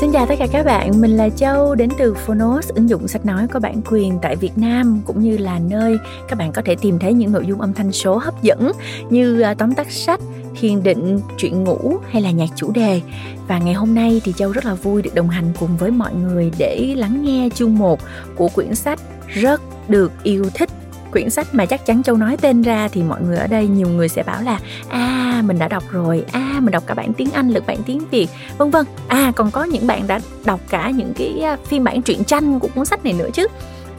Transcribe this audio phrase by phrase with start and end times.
[0.00, 3.26] Xin chào tất cả các bạn, mình là Châu đến từ Phonos, ứng dụng sách
[3.26, 6.76] nói có bản quyền tại Việt Nam cũng như là nơi các bạn có thể
[6.80, 8.72] tìm thấy những nội dung âm thanh số hấp dẫn
[9.10, 10.20] như à, tóm tắt sách,
[10.60, 13.00] thiền định, chuyện ngủ hay là nhạc chủ đề.
[13.48, 16.14] Và ngày hôm nay thì Châu rất là vui được đồng hành cùng với mọi
[16.14, 18.00] người để lắng nghe chương 1
[18.36, 20.70] của quyển sách rất được yêu thích
[21.12, 23.88] quyển sách mà chắc chắn châu nói tên ra thì mọi người ở đây nhiều
[23.88, 26.94] người sẽ bảo là a à, mình đã đọc rồi a à, mình đọc cả
[26.94, 28.28] bản tiếng anh lẫn bản tiếng việt
[28.58, 28.86] vân vân.
[29.08, 32.68] À còn có những bạn đã đọc cả những cái phiên bản truyện tranh của
[32.74, 33.46] cuốn sách này nữa chứ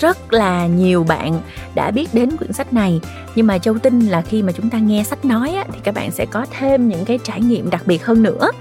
[0.02, 1.42] rất là nhiều bạn
[1.76, 3.02] đã biết đến quyển sách này.
[3.36, 5.96] Nhưng mà châu tin là khi mà chúng ta nghe sách nói á, thì các
[5.96, 8.52] bạn sẽ có thêm những cái trải nghiệm đặc biệt hơn nữa.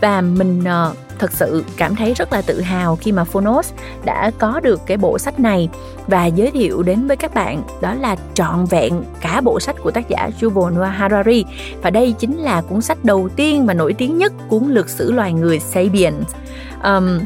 [0.00, 3.72] Và mình uh, thật sự cảm thấy rất là tự hào khi mà Phonos
[4.04, 5.68] đã có được cái bộ sách này.
[6.06, 9.90] Và giới thiệu đến với các bạn đó là trọn vẹn cả bộ sách của
[9.90, 11.44] tác giả Yuval Noah Harari.
[11.82, 15.12] Và đây chính là cuốn sách đầu tiên và nổi tiếng nhất cuốn lược sử
[15.12, 16.34] loài người Sapiens.
[16.84, 17.20] Um,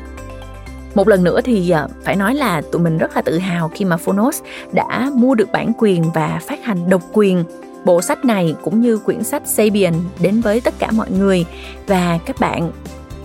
[0.95, 3.85] một lần nữa thì à, phải nói là tụi mình rất là tự hào khi
[3.85, 4.43] mà Phonos
[4.73, 7.45] đã mua được bản quyền và phát hành độc quyền
[7.85, 11.45] bộ sách này cũng như quyển sách Sabian đến với tất cả mọi người
[11.87, 12.73] và các bạn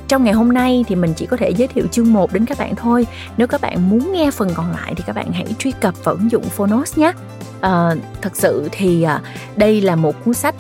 [0.09, 2.57] trong ngày hôm nay thì mình chỉ có thể giới thiệu chương 1 đến các
[2.57, 3.07] bạn thôi.
[3.37, 6.15] Nếu các bạn muốn nghe phần còn lại thì các bạn hãy truy cập vào
[6.15, 7.11] ứng dụng Phonos nhé.
[7.61, 9.21] À, thật sự thì à,
[9.55, 10.55] đây là một cuốn sách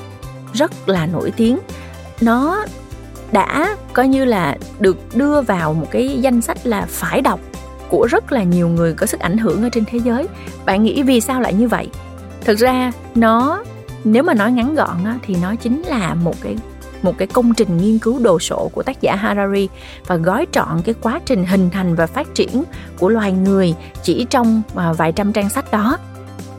[0.53, 1.59] rất là nổi tiếng.
[2.21, 2.65] Nó
[3.31, 7.39] đã coi như là được đưa vào một cái danh sách là phải đọc
[7.89, 10.27] của rất là nhiều người có sức ảnh hưởng ở trên thế giới.
[10.65, 11.87] Bạn nghĩ vì sao lại như vậy?
[12.45, 13.63] Thực ra nó
[14.03, 16.55] nếu mà nói ngắn gọn á, thì nó chính là một cái
[17.01, 19.69] một cái công trình nghiên cứu đồ sộ của tác giả Harari
[20.07, 22.63] và gói trọn cái quá trình hình thành và phát triển
[22.99, 25.97] của loài người chỉ trong à, vài trăm trang sách đó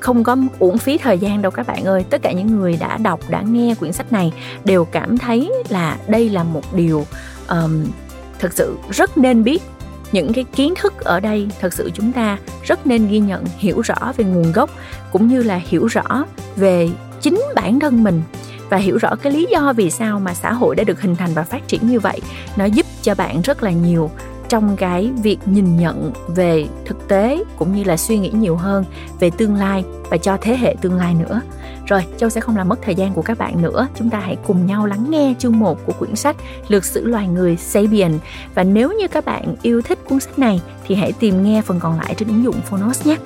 [0.01, 2.05] không có uổng phí thời gian đâu các bạn ơi.
[2.11, 4.33] Tất cả những người đã đọc đã nghe quyển sách này
[4.65, 7.07] đều cảm thấy là đây là một điều
[7.49, 7.85] um,
[8.39, 9.63] thực sự rất nên biết.
[10.13, 13.81] Những cái kiến thức ở đây thật sự chúng ta rất nên ghi nhận hiểu
[13.81, 14.71] rõ về nguồn gốc
[15.13, 16.25] cũng như là hiểu rõ
[16.57, 16.89] về
[17.21, 18.23] chính bản thân mình
[18.71, 21.31] và hiểu rõ cái lý do vì sao mà xã hội đã được hình thành
[21.35, 22.21] và phát triển như vậy.
[22.57, 24.11] Nó giúp cho bạn rất là nhiều
[24.51, 28.85] trong cái việc nhìn nhận về thực tế cũng như là suy nghĩ nhiều hơn
[29.21, 31.41] về tương lai và cho thế hệ tương lai nữa.
[31.87, 33.87] Rồi, Châu sẽ không làm mất thời gian của các bạn nữa.
[33.95, 36.37] Chúng ta hãy cùng nhau lắng nghe chương 1 của quyển sách
[36.69, 38.19] Lược sử loài người Sapien.
[38.55, 41.81] Và nếu như các bạn yêu thích cuốn sách này thì hãy tìm nghe phần
[41.81, 43.17] còn lại trên ứng dụng Phonos nhé.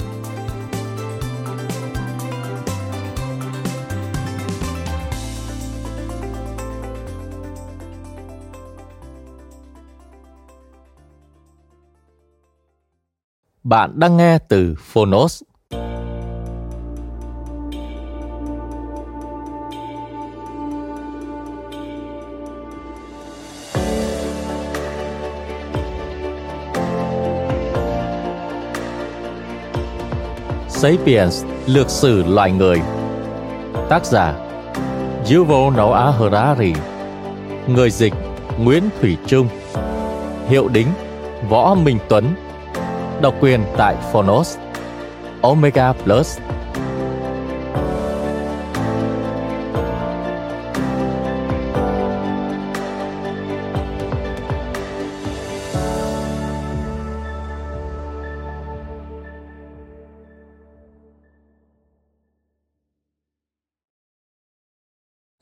[13.65, 15.43] Bạn đang nghe từ Phonos.
[30.69, 32.83] Sapiens, lược sử loài người.
[33.89, 34.35] Tác giả
[35.33, 36.73] Yuval Noah Harari.
[37.69, 38.15] Người dịch
[38.59, 39.49] Nguyễn Thủy Trung.
[40.49, 40.89] Hiệu đính
[41.49, 42.44] Võ Minh Tuấn.
[43.23, 44.59] Độc quyền tại Phonos
[45.43, 46.39] Omega Plus.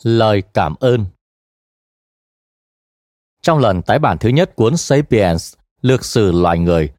[0.02, 1.04] Lời cảm ơn.
[3.42, 6.92] Trong lần tái bản thứ nhất cuốn Sapiens, Lược sử loài người,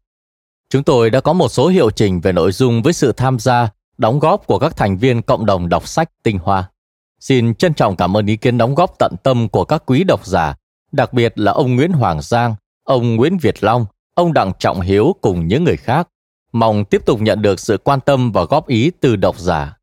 [0.73, 3.69] Chúng tôi đã có một số hiệu chỉnh về nội dung với sự tham gia,
[3.97, 6.71] đóng góp của các thành viên cộng đồng đọc sách tinh hoa.
[7.19, 10.25] Xin trân trọng cảm ơn ý kiến đóng góp tận tâm của các quý độc
[10.25, 10.55] giả,
[10.91, 15.15] đặc biệt là ông Nguyễn Hoàng Giang, ông Nguyễn Việt Long, ông Đặng Trọng Hiếu
[15.21, 16.07] cùng những người khác.
[16.51, 19.77] Mong tiếp tục nhận được sự quan tâm và góp ý từ độc giả.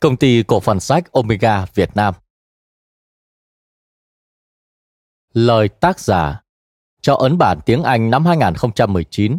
[0.00, 2.14] Công ty cổ phần sách Omega Việt Nam
[5.32, 6.40] Lời tác giả
[7.00, 9.38] cho ấn bản tiếng Anh năm 2019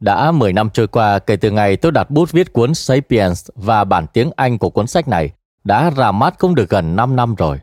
[0.00, 3.84] đã 10 năm trôi qua kể từ ngày tôi đặt bút viết cuốn Sapiens và
[3.84, 5.30] bản tiếng Anh của cuốn sách này
[5.64, 7.60] đã ra mắt cũng được gần 5 năm rồi.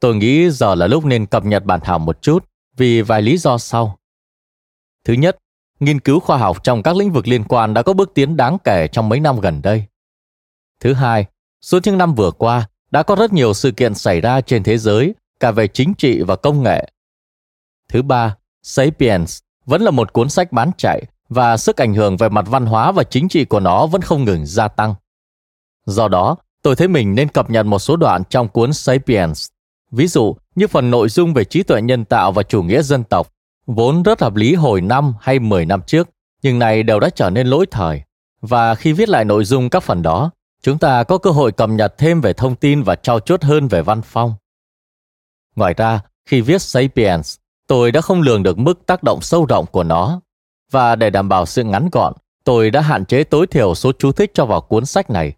[0.00, 2.44] Tôi nghĩ giờ là lúc nên cập nhật bản thảo một chút
[2.76, 3.98] vì vài lý do sau.
[5.04, 5.36] Thứ nhất,
[5.80, 8.58] nghiên cứu khoa học trong các lĩnh vực liên quan đã có bước tiến đáng
[8.64, 9.84] kể trong mấy năm gần đây.
[10.80, 11.26] Thứ hai,
[11.60, 14.78] suốt những năm vừa qua đã có rất nhiều sự kiện xảy ra trên thế
[14.78, 16.90] giới cả về chính trị và công nghệ.
[17.88, 22.28] Thứ ba, Sapiens vẫn là một cuốn sách bán chạy và sức ảnh hưởng về
[22.28, 24.94] mặt văn hóa và chính trị của nó vẫn không ngừng gia tăng.
[25.86, 29.48] Do đó, tôi thấy mình nên cập nhật một số đoạn trong cuốn Sapiens.
[29.90, 33.04] Ví dụ, như phần nội dung về trí tuệ nhân tạo và chủ nghĩa dân
[33.04, 33.32] tộc,
[33.66, 36.08] vốn rất hợp lý hồi năm hay 10 năm trước,
[36.42, 38.02] nhưng này đều đã trở nên lỗi thời.
[38.40, 40.30] Và khi viết lại nội dung các phần đó,
[40.62, 43.68] chúng ta có cơ hội cập nhật thêm về thông tin và trao chuốt hơn
[43.68, 44.34] về văn phong.
[45.56, 47.36] Ngoài ra, khi viết Sapiens,
[47.66, 50.20] tôi đã không lường được mức tác động sâu rộng của nó.
[50.70, 52.12] Và để đảm bảo sự ngắn gọn,
[52.44, 55.32] tôi đã hạn chế tối thiểu số chú thích cho vào cuốn sách này.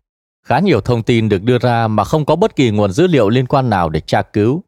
[0.47, 3.29] Khá nhiều thông tin được đưa ra mà không có bất kỳ nguồn dữ liệu
[3.29, 4.63] liên quan nào để tra cứu.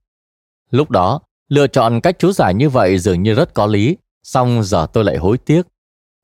[0.71, 4.63] Lúc đó, lựa chọn cách chú giải như vậy dường như rất có lý, song
[4.63, 5.63] giờ tôi lại hối tiếc.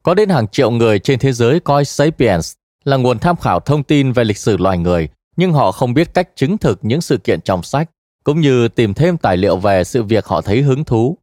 [0.03, 2.55] Có đến hàng triệu người trên thế giới coi Sapiens
[2.85, 6.15] là nguồn tham khảo thông tin về lịch sử loài người, nhưng họ không biết
[6.15, 7.91] cách chứng thực những sự kiện trong sách,
[8.25, 11.19] cũng như tìm thêm tài liệu về sự việc họ thấy hứng thú.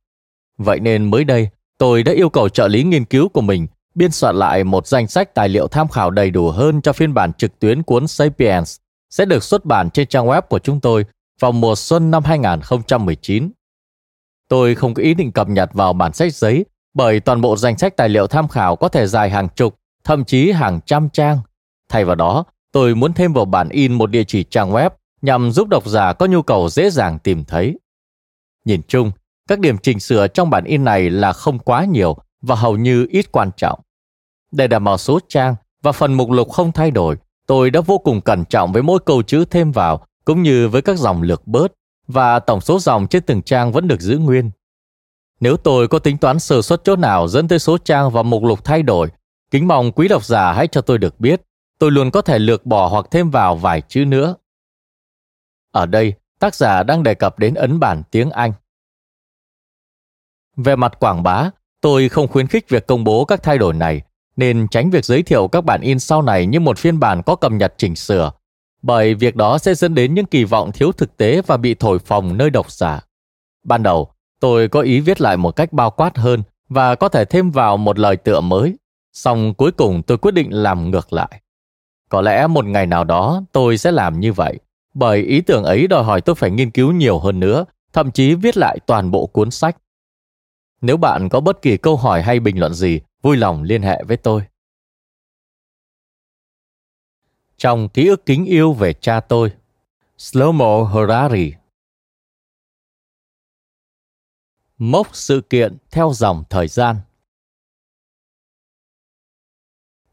[0.58, 1.50] Vậy nên mới đây,
[1.84, 5.08] tôi đã yêu cầu trợ lý nghiên cứu của mình biên soạn lại một danh
[5.08, 8.78] sách tài liệu tham khảo đầy đủ hơn cho phiên bản trực tuyến cuốn Sapiens
[9.10, 11.06] sẽ được xuất bản trên trang web của chúng tôi
[11.40, 13.52] vào mùa xuân năm 2019.
[14.50, 17.78] Tôi không có ý định cập nhật vào bản sách giấy bởi toàn bộ danh
[17.78, 21.40] sách tài liệu tham khảo có thể dài hàng chục, thậm chí hàng trăm trang.
[21.90, 24.90] Thay vào đó, tôi muốn thêm vào bản in một địa chỉ trang web
[25.22, 27.80] nhằm giúp độc giả có nhu cầu dễ dàng tìm thấy.
[28.66, 29.12] Nhìn chung,
[29.48, 33.08] các điểm chỉnh sửa trong bản in này là không quá nhiều và hầu như
[33.10, 33.80] ít quan trọng.
[34.52, 37.18] Để đảm bảo số trang và phần mục lục không thay đổi,
[37.48, 40.82] tôi đã vô cùng cẩn trọng với mỗi câu chữ thêm vào cũng như với
[40.82, 41.74] các dòng lược bớt
[42.08, 44.52] và tổng số dòng trên từng trang vẫn được giữ nguyên.
[45.40, 48.44] Nếu tôi có tính toán sơ suất chỗ nào dẫn tới số trang và mục
[48.44, 49.10] lục thay đổi,
[49.52, 51.42] kính mong quý độc giả hãy cho tôi được biết.
[51.80, 54.36] Tôi luôn có thể lược bỏ hoặc thêm vào vài chữ nữa.
[55.72, 58.54] Ở đây, tác giả đang đề cập đến ấn bản tiếng Anh.
[60.58, 61.50] Về mặt quảng bá,
[61.82, 64.02] tôi không khuyến khích việc công bố các thay đổi này,
[64.36, 67.36] nên tránh việc giới thiệu các bản in sau này như một phiên bản có
[67.36, 68.32] cập nhật chỉnh sửa,
[68.82, 72.00] bởi việc đó sẽ dẫn đến những kỳ vọng thiếu thực tế và bị thổi
[72.00, 73.02] phồng nơi độc giả.
[73.64, 77.26] Ban đầu, tôi có ý viết lại một cách bao quát hơn và có thể
[77.26, 78.78] thêm vào một lời tựa mới,
[79.14, 81.42] song cuối cùng tôi quyết định làm ngược lại.
[82.10, 84.60] Có lẽ một ngày nào đó tôi sẽ làm như vậy,
[84.94, 88.36] bởi ý tưởng ấy đòi hỏi tôi phải nghiên cứu nhiều hơn nữa, thậm chí
[88.36, 89.78] viết lại toàn bộ cuốn sách.
[90.84, 94.04] Nếu bạn có bất kỳ câu hỏi hay bình luận gì, vui lòng liên hệ
[94.04, 94.44] với tôi.
[97.58, 99.52] Trong ký ức kính yêu về cha tôi,
[100.18, 101.54] Slomo Harari
[104.78, 106.96] Mốc sự kiện theo dòng thời gian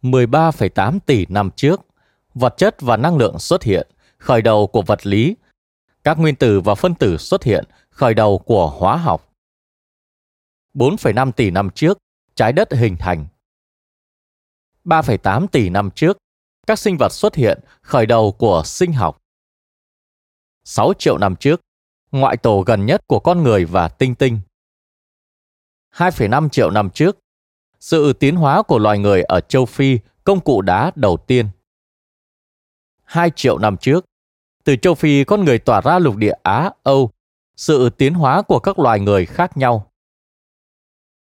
[0.02, 1.81] 13,8 tỷ năm trước,
[2.34, 3.88] vật chất và năng lượng xuất hiện,
[4.19, 5.37] khởi đầu của vật lý.
[6.05, 9.30] Các nguyên tử và phân tử xuất hiện, khởi đầu của hóa học.
[10.75, 11.99] 4,5 tỷ năm trước,
[12.34, 13.26] trái đất hình thành.
[14.84, 16.19] 3,8 tỷ năm trước,
[16.67, 19.22] các sinh vật xuất hiện, khởi đầu của sinh học.
[20.64, 21.61] 6 triệu năm trước,
[22.12, 24.40] ngoại tổ gần nhất của con người và tinh tinh.
[25.94, 27.19] 2,5 triệu năm trước,
[27.81, 31.49] sự tiến hóa của loài người ở châu Phi, công cụ đá đầu tiên.
[33.02, 34.05] 2 triệu năm trước,
[34.64, 37.11] từ châu Phi con người tỏa ra lục địa Á, Âu,
[37.56, 39.89] sự tiến hóa của các loài người khác nhau.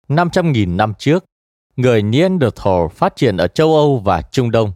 [0.07, 1.25] 500.000 năm trước,
[1.75, 4.73] người Neanderthal phát triển ở châu Âu và Trung Đông.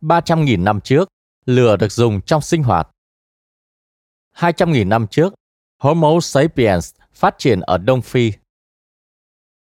[0.00, 1.08] 300.000 năm trước,
[1.46, 2.90] lửa được dùng trong sinh hoạt.
[4.36, 5.34] 200.000 năm trước,
[5.78, 8.32] Homo sapiens phát triển ở Đông Phi.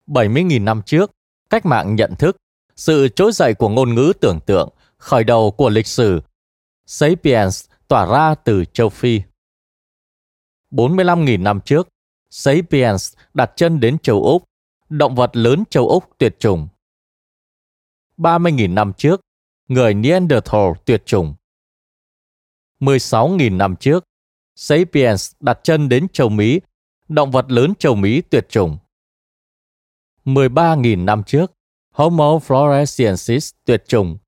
[0.07, 1.11] 70.000 năm trước,
[1.51, 2.37] cách mạng nhận thức,
[2.77, 6.21] sự trỗi dậy của ngôn ngữ tưởng tượng, khởi đầu của lịch sử,
[6.87, 9.23] Sapiens tỏa ra từ châu Phi.
[10.71, 11.89] 45.000 năm trước,
[12.35, 14.45] Sapiens đặt chân đến châu Úc,
[14.89, 16.69] động vật lớn châu Úc tuyệt chủng.
[18.17, 19.21] 30.000 năm trước,
[19.69, 21.35] người Neanderthal tuyệt chủng.
[22.81, 24.05] 16.000 năm trước,
[24.55, 26.61] Sapiens đặt chân đến châu Mỹ,
[27.09, 28.79] động vật lớn châu Mỹ tuyệt chủng.
[30.25, 31.53] 13.000 năm trước,
[31.91, 34.19] Homo floresiensis tuyệt chủng.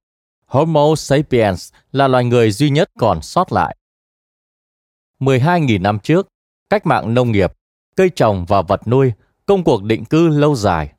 [0.47, 3.77] Homo sapiens là loài người duy nhất còn sót lại.
[5.19, 6.29] 12.000 năm trước,
[6.71, 7.53] cách mạng nông nghiệp,
[7.97, 9.13] cây trồng và vật nuôi,
[9.47, 10.93] công cuộc định cư lâu dài.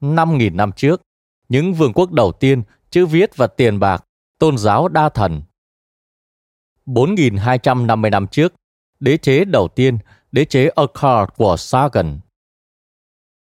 [0.00, 1.02] 5.000 năm trước,
[1.48, 4.04] những vương quốc đầu tiên, chữ viết và tiền bạc,
[4.38, 5.42] tôn giáo đa thần.
[6.86, 8.54] 4.250 năm trước,
[9.00, 9.98] đế chế đầu tiên,
[10.32, 12.20] đế chế Akkad của Sargon.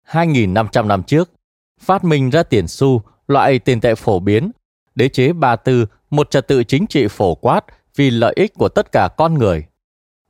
[0.07, 1.31] 2.500 năm trước,
[1.79, 4.51] phát minh ra tiền xu, loại tiền tệ phổ biến,
[4.95, 7.61] đế chế Ba Tư, một trật tự chính trị phổ quát
[7.95, 9.65] vì lợi ích của tất cả con người.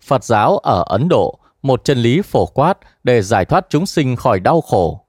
[0.02, 4.16] Phật giáo ở Ấn Độ, một chân lý phổ quát để giải thoát chúng sinh
[4.16, 5.08] khỏi đau khổ.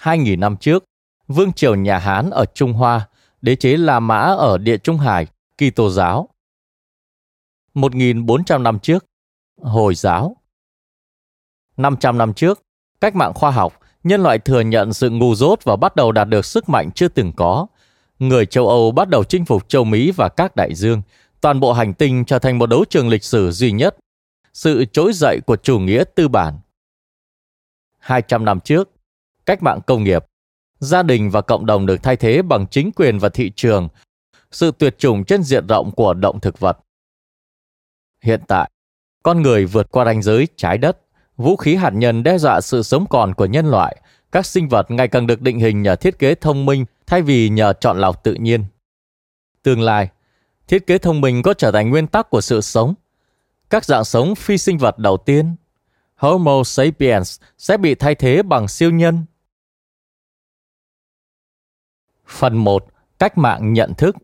[0.00, 0.84] 2.000 năm trước,
[1.28, 3.08] Vương triều nhà Hán ở Trung Hoa,
[3.40, 5.26] đế chế La Mã ở Địa Trung Hải,
[5.58, 6.28] kỳ Tô giáo.
[7.74, 9.04] 1.400 năm trước,
[9.62, 10.36] Hồi giáo.
[11.76, 12.62] 500 năm trước,
[13.00, 16.28] cách mạng khoa học, nhân loại thừa nhận sự ngu dốt và bắt đầu đạt
[16.28, 17.66] được sức mạnh chưa từng có.
[18.18, 21.02] Người châu Âu bắt đầu chinh phục châu Mỹ và các đại dương.
[21.40, 23.96] Toàn bộ hành tinh trở thành một đấu trường lịch sử duy nhất.
[24.58, 26.58] Sự trỗi dậy của chủ nghĩa tư bản.
[27.98, 28.90] 200 năm trước,
[29.46, 30.24] cách mạng công nghiệp,
[30.78, 33.88] gia đình và cộng đồng được thay thế bằng chính quyền và thị trường,
[34.50, 36.78] sự tuyệt chủng trên diện rộng của động thực vật.
[38.22, 38.70] Hiện tại,
[39.22, 40.98] con người vượt qua ranh giới trái đất,
[41.36, 44.90] vũ khí hạt nhân đe dọa sự sống còn của nhân loại, các sinh vật
[44.90, 48.24] ngày càng được định hình nhờ thiết kế thông minh thay vì nhờ chọn lọc
[48.24, 48.64] tự nhiên.
[49.62, 50.08] Tương lai,
[50.68, 52.94] thiết kế thông minh có trở thành nguyên tắc của sự sống.
[53.70, 55.56] Các dạng sống phi sinh vật đầu tiên,
[56.14, 59.24] Homo sapiens, sẽ bị thay thế bằng siêu nhân.
[62.26, 62.86] Phần 1.
[63.18, 64.16] Cách mạng nhận thức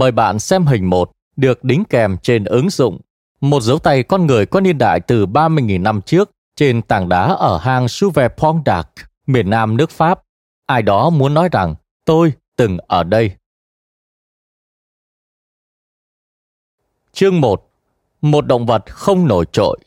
[0.00, 3.00] Mời bạn xem hình 1 được đính kèm trên ứng dụng.
[3.40, 7.22] Một dấu tay con người có niên đại từ 30.000 năm trước trên tảng đá
[7.22, 8.88] ở hang Souvepondac,
[9.26, 10.20] miền nam nước Pháp.
[10.66, 13.36] Ai đó muốn nói rằng tôi từng ở đây.
[17.12, 17.70] Chương 1.
[18.20, 19.78] Một động vật không nổi trội.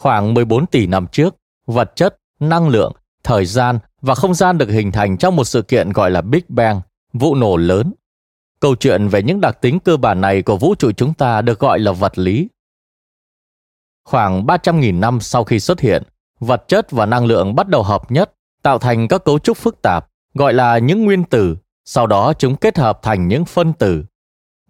[0.00, 2.92] Khoảng 14 tỷ năm trước, vật chất, năng lượng,
[3.24, 6.42] thời gian và không gian được hình thành trong một sự kiện gọi là Big
[6.48, 6.80] Bang,
[7.12, 7.92] vụ nổ lớn.
[8.60, 11.58] Câu chuyện về những đặc tính cơ bản này của vũ trụ chúng ta được
[11.58, 12.48] gọi là vật lý.
[14.04, 16.02] Khoảng 300.000 năm sau khi xuất hiện,
[16.38, 19.82] vật chất và năng lượng bắt đầu hợp nhất, tạo thành các cấu trúc phức
[19.82, 24.04] tạp, gọi là những nguyên tử, sau đó chúng kết hợp thành những phân tử.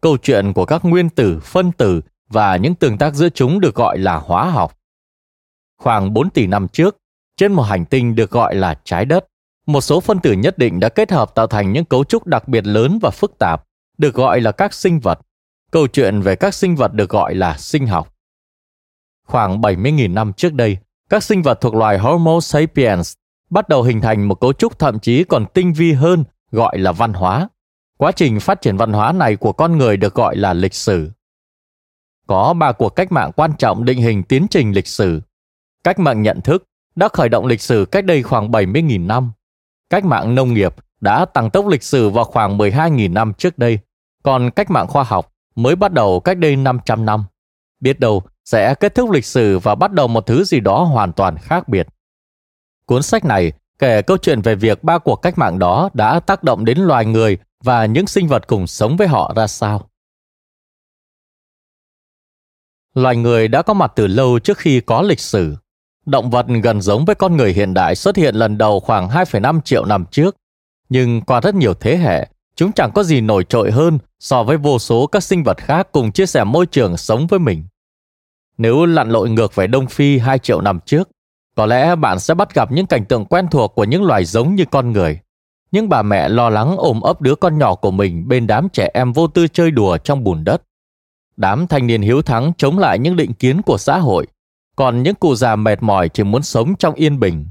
[0.00, 3.75] Câu chuyện của các nguyên tử, phân tử và những tương tác giữa chúng được
[3.75, 4.76] gọi là hóa học.
[5.80, 6.96] Khoảng 4 tỷ năm trước,
[7.37, 9.26] trên một hành tinh được gọi là trái đất,
[9.66, 12.49] một số phân tử nhất định đã kết hợp tạo thành những cấu trúc đặc
[12.49, 13.64] biệt lớn và phức tạp,
[13.99, 15.20] được gọi là các sinh vật.
[15.72, 18.14] Câu chuyện về các sinh vật được gọi là sinh học.
[19.26, 20.78] Khoảng 70.000 năm trước đây,
[21.10, 23.14] các sinh vật thuộc loài Homo sapiens
[23.50, 26.92] bắt đầu hình thành một cấu trúc thậm chí còn tinh vi hơn gọi là
[26.92, 27.49] văn hóa.
[27.99, 31.10] Quá trình phát triển văn hóa này của con người được gọi là lịch sử.
[32.26, 35.20] Có ba cuộc cách mạng quan trọng định hình tiến trình lịch sử.
[35.84, 39.32] Cách mạng nhận thức đã khởi động lịch sử cách đây khoảng 70.000 năm.
[39.90, 43.78] Cách mạng nông nghiệp đã tăng tốc lịch sử vào khoảng 12.000 năm trước đây,
[44.22, 47.25] còn cách mạng khoa học mới bắt đầu cách đây 500 năm.
[47.80, 51.12] Biết đâu sẽ kết thúc lịch sử và bắt đầu một thứ gì đó hoàn
[51.12, 51.88] toàn khác biệt.
[52.87, 56.42] Cuốn sách này kể câu chuyện về việc ba cuộc cách mạng đó đã tác
[56.42, 59.90] động đến loài người và những sinh vật cùng sống với họ ra sao.
[62.94, 65.56] Loài người đã có mặt từ lâu trước khi có lịch sử.
[66.07, 69.61] Động vật gần giống với con người hiện đại xuất hiện lần đầu khoảng 2,5
[69.61, 70.37] triệu năm trước,
[70.88, 74.57] nhưng qua rất nhiều thế hệ, chúng chẳng có gì nổi trội hơn so với
[74.57, 77.64] vô số các sinh vật khác cùng chia sẻ môi trường sống với mình.
[78.59, 81.09] Nếu lặn lội ngược về Đông Phi 2 triệu năm trước,
[81.57, 84.54] có lẽ bạn sẽ bắt gặp những cảnh tượng quen thuộc của những loài giống
[84.54, 85.19] như con người.
[85.73, 88.90] Những bà mẹ lo lắng ôm ấp đứa con nhỏ của mình bên đám trẻ
[88.95, 90.62] em vô tư chơi đùa trong bùn đất.
[91.37, 94.26] Đám thanh niên hiếu thắng chống lại những định kiến của xã hội
[94.80, 97.49] còn những cụ già mệt mỏi chỉ muốn sống trong yên bình.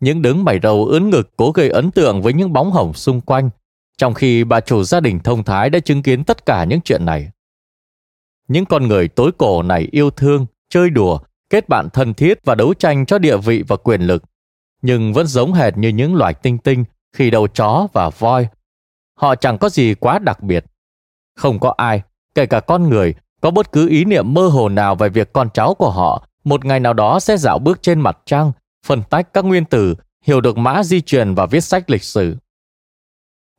[0.00, 3.20] Những đứng mày râu ướn ngực cố gây ấn tượng với những bóng hồng xung
[3.20, 3.50] quanh,
[3.98, 7.04] trong khi bà chủ gia đình thông thái đã chứng kiến tất cả những chuyện
[7.04, 7.30] này.
[8.48, 11.18] Những con người tối cổ này yêu thương, chơi đùa,
[11.50, 14.22] kết bạn thân thiết và đấu tranh cho địa vị và quyền lực,
[14.82, 18.48] nhưng vẫn giống hệt như những loài tinh tinh khi đầu chó và voi.
[19.18, 20.64] Họ chẳng có gì quá đặc biệt.
[21.36, 22.02] Không có ai,
[22.34, 25.48] kể cả con người, có bất cứ ý niệm mơ hồ nào về việc con
[25.54, 28.52] cháu của họ một ngày nào đó sẽ dạo bước trên mặt trăng,
[28.86, 32.36] phân tách các nguyên tử, hiểu được mã di truyền và viết sách lịch sử.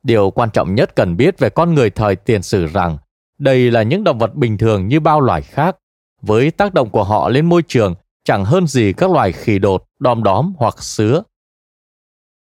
[0.02, 2.98] Điều quan trọng nhất cần biết về con người thời tiền sử rằng
[3.38, 5.76] đây là những động vật bình thường như bao loài khác,
[6.22, 9.84] với tác động của họ lên môi trường chẳng hơn gì các loài khỉ đột,
[9.98, 11.22] đom đóm hoặc sứa.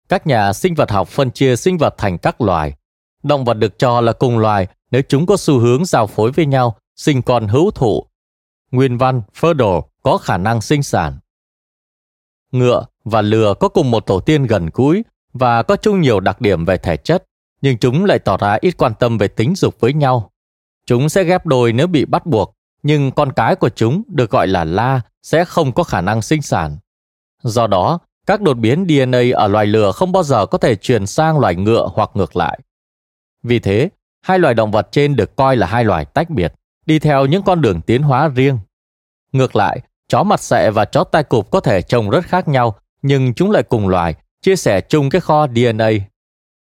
[0.09, 2.74] Các nhà sinh vật học phân chia sinh vật thành các loài.
[3.24, 6.45] Động vật được cho là cùng loài nếu chúng có xu hướng giao phối với
[6.45, 8.05] nhau, sinh con hữu thụ.
[8.72, 11.20] Nguyên văn Ferdor có khả năng sinh sản.
[12.52, 16.42] Ngựa và lừa có cùng một tổ tiên gần gũi và có chung nhiều đặc
[16.42, 17.24] điểm về thể chất,
[17.62, 20.32] nhưng chúng lại tỏ ra ít quan tâm về tính dục với nhau.
[20.86, 24.48] Chúng sẽ ghép đôi nếu bị bắt buộc, nhưng con cái của chúng được gọi
[24.48, 26.78] là la sẽ không có khả năng sinh sản.
[27.44, 31.06] Do đó, các đột biến DNA ở loài lừa không bao giờ có thể truyền
[31.06, 32.60] sang loài ngựa hoặc ngược lại.
[33.44, 33.90] Vì thế,
[34.22, 36.54] hai loài động vật trên được coi là hai loài tách biệt,
[36.89, 38.60] đi theo những con đường tiến hóa riêng.
[39.31, 42.75] Ngược lại, chó mặt sẹ và chó tai cụp có thể trông rất khác nhau,
[43.01, 45.89] nhưng chúng lại cùng loài, chia sẻ chung cái kho DNA.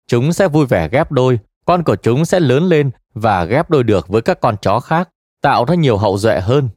[0.06, 3.82] Chúng sẽ vui vẻ ghép đôi, con của chúng sẽ lớn lên và ghép đôi
[3.82, 5.08] được với các con chó khác,
[5.40, 6.68] tạo ra nhiều hậu duệ hơn.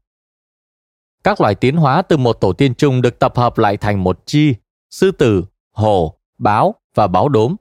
[1.23, 4.19] Các loài tiến hóa từ một tổ tiên chung được tập hợp lại thành một
[4.25, 4.55] chi,
[4.89, 7.55] sư tử, hổ, báo và báo đốm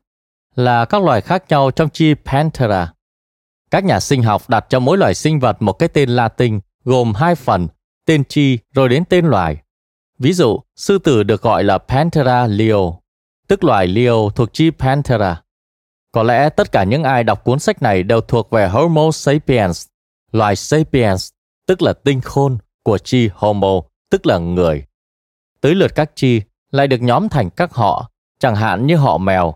[0.55, 2.93] là các loài khác nhau trong chi Panthera.
[3.71, 7.15] Các nhà sinh học đặt cho mỗi loài sinh vật một cái tên Latin gồm
[7.15, 7.69] hai phần,
[8.07, 9.63] tên chi rồi đến tên loài.
[10.19, 13.01] Ví dụ, sư tử được gọi là Panthera leo,
[13.49, 15.43] tức loài leo thuộc chi Panthera.
[16.13, 19.87] Có lẽ tất cả những ai đọc cuốn sách này đều thuộc về Homo sapiens,
[20.33, 21.31] loài sapiens,
[21.67, 23.81] tức là tinh khôn của chi Homo,
[24.11, 24.85] tức là người.
[25.61, 29.55] Tới lượt các chi lại được nhóm thành các họ, chẳng hạn như họ mèo,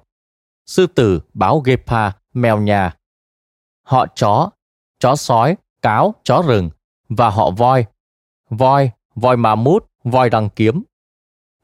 [0.66, 2.94] sư tử, báo gepa, mèo nhà,
[3.90, 4.50] họ chó,
[5.00, 6.70] chó sói, cáo, chó rừng
[7.08, 7.84] và họ voi,
[8.50, 10.82] voi, voi ma mút, voi đăng kiếm.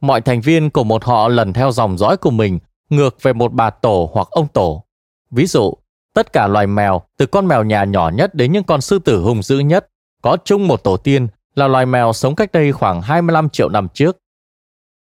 [0.01, 2.59] Mọi thành viên của một họ lần theo dòng dõi của mình
[2.91, 4.85] ngược về một bà tổ hoặc ông tổ.
[5.31, 5.75] Ví dụ,
[6.15, 9.23] tất cả loài mèo, từ con mèo nhà nhỏ nhất đến những con sư tử
[9.23, 9.89] hung dữ nhất,
[10.23, 13.89] có chung một tổ tiên là loài mèo sống cách đây khoảng 25 triệu năm
[13.95, 14.19] trước.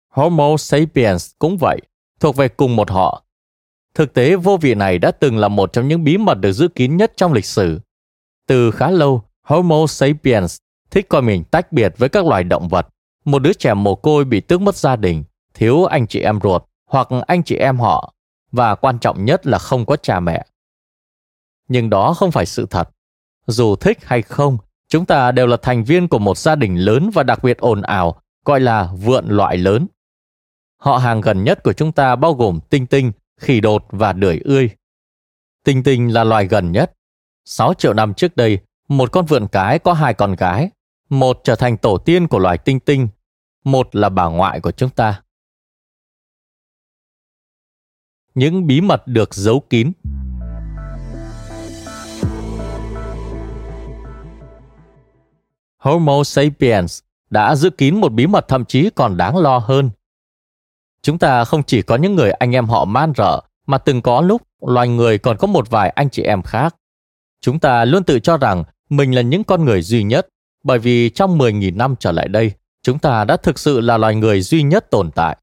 [0.09, 1.79] Homo sapiens cũng vậy,
[2.19, 3.23] thuộc về cùng một họ.
[3.93, 6.67] Thực tế vô vị này đã từng là một trong những bí mật được giữ
[6.67, 7.79] kín nhất trong lịch sử.
[8.47, 10.57] Từ khá lâu, Homo sapiens
[10.91, 12.87] thích coi mình tách biệt với các loài động vật.
[13.25, 15.23] Một đứa trẻ mồ côi bị tước mất gia đình,
[15.53, 18.13] thiếu anh chị em ruột hoặc anh chị em họ,
[18.51, 20.45] và quan trọng nhất là không có cha mẹ.
[21.67, 22.89] Nhưng đó không phải sự thật.
[23.47, 24.57] Dù thích hay không,
[24.87, 27.81] chúng ta đều là thành viên của một gia đình lớn và đặc biệt ồn
[27.81, 29.87] ào, gọi là vượn loại lớn.
[30.77, 34.39] Họ hàng gần nhất của chúng ta bao gồm tinh tinh, khỉ đột và đười
[34.45, 34.69] ươi.
[35.63, 36.93] Tinh tinh là loài gần nhất.
[37.45, 40.69] 6 triệu năm trước đây, một con vượn cái có hai con gái.
[41.09, 43.07] Một trở thành tổ tiên của loài tinh tinh,
[43.63, 45.21] một là bà ngoại của chúng ta.
[48.35, 49.91] Những bí mật được giấu kín
[55.77, 59.89] Homo sapiens đã giữ kín một bí mật thậm chí còn đáng lo hơn–
[61.03, 64.21] Chúng ta không chỉ có những người anh em họ man rợ, mà từng có
[64.21, 66.75] lúc loài người còn có một vài anh chị em khác.
[67.41, 70.27] Chúng ta luôn tự cho rằng mình là những con người duy nhất,
[70.63, 72.51] bởi vì trong 10.000 năm trở lại đây,
[72.83, 75.37] chúng ta đã thực sự là loài người duy nhất tồn tại.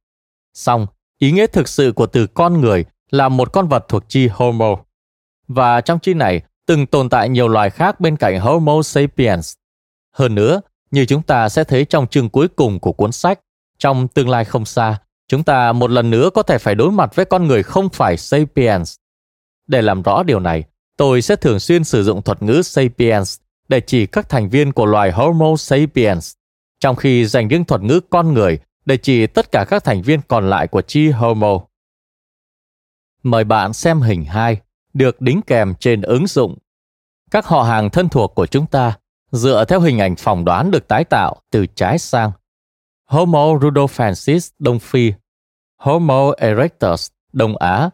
[0.54, 0.86] Song,
[1.18, 4.76] ý nghĩa thực sự của từ con người là một con vật thuộc chi Homo.
[5.48, 9.54] Và trong chi này, từng tồn tại nhiều loài khác bên cạnh Homo sapiens.
[10.14, 13.40] Hơn nữa, như chúng ta sẽ thấy trong chương cuối cùng của cuốn sách,
[13.78, 14.98] trong tương lai không xa,
[15.30, 18.16] chúng ta một lần nữa có thể phải đối mặt với con người không phải
[18.16, 18.94] sapiens.
[19.66, 20.64] Để làm rõ điều này,
[20.96, 23.38] tôi sẽ thường xuyên sử dụng thuật ngữ sapiens
[23.68, 26.32] để chỉ các thành viên của loài Homo sapiens,
[26.80, 30.20] trong khi dành những thuật ngữ con người để chỉ tất cả các thành viên
[30.28, 31.58] còn lại của chi Homo.
[33.22, 34.60] Mời bạn xem hình 2,
[34.92, 36.58] được đính kèm trên ứng dụng.
[37.30, 38.98] Các họ hàng thân thuộc của chúng ta
[39.30, 42.30] dựa theo hình ảnh phỏng đoán được tái tạo từ trái sang.
[43.10, 45.12] Homo rudolfensis Đông Phi
[45.78, 47.90] Homo erectus Đông Á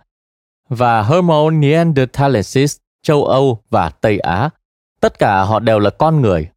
[0.68, 4.50] và Homo neanderthalensis châu Âu và Tây Á.
[5.00, 6.48] Tất cả họ đều là con người.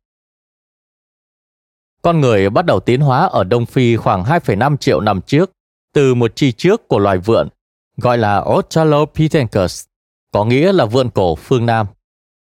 [2.01, 5.51] Con người bắt đầu tiến hóa ở Đông Phi khoảng 2,5 triệu năm trước,
[5.93, 7.49] từ một chi trước của loài vượn,
[7.97, 9.85] gọi là Australopithecus,
[10.31, 11.87] có nghĩa là vượn cổ phương Nam.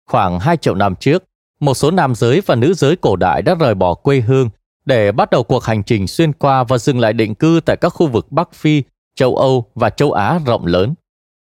[0.08, 1.24] Khoảng 2 triệu năm trước,
[1.60, 4.50] một số nam giới và nữ giới cổ đại đã rời bỏ quê hương
[4.92, 7.90] để bắt đầu cuộc hành trình xuyên qua và dừng lại định cư tại các
[7.90, 8.84] khu vực Bắc Phi,
[9.16, 10.94] châu Âu và châu Á rộng lớn.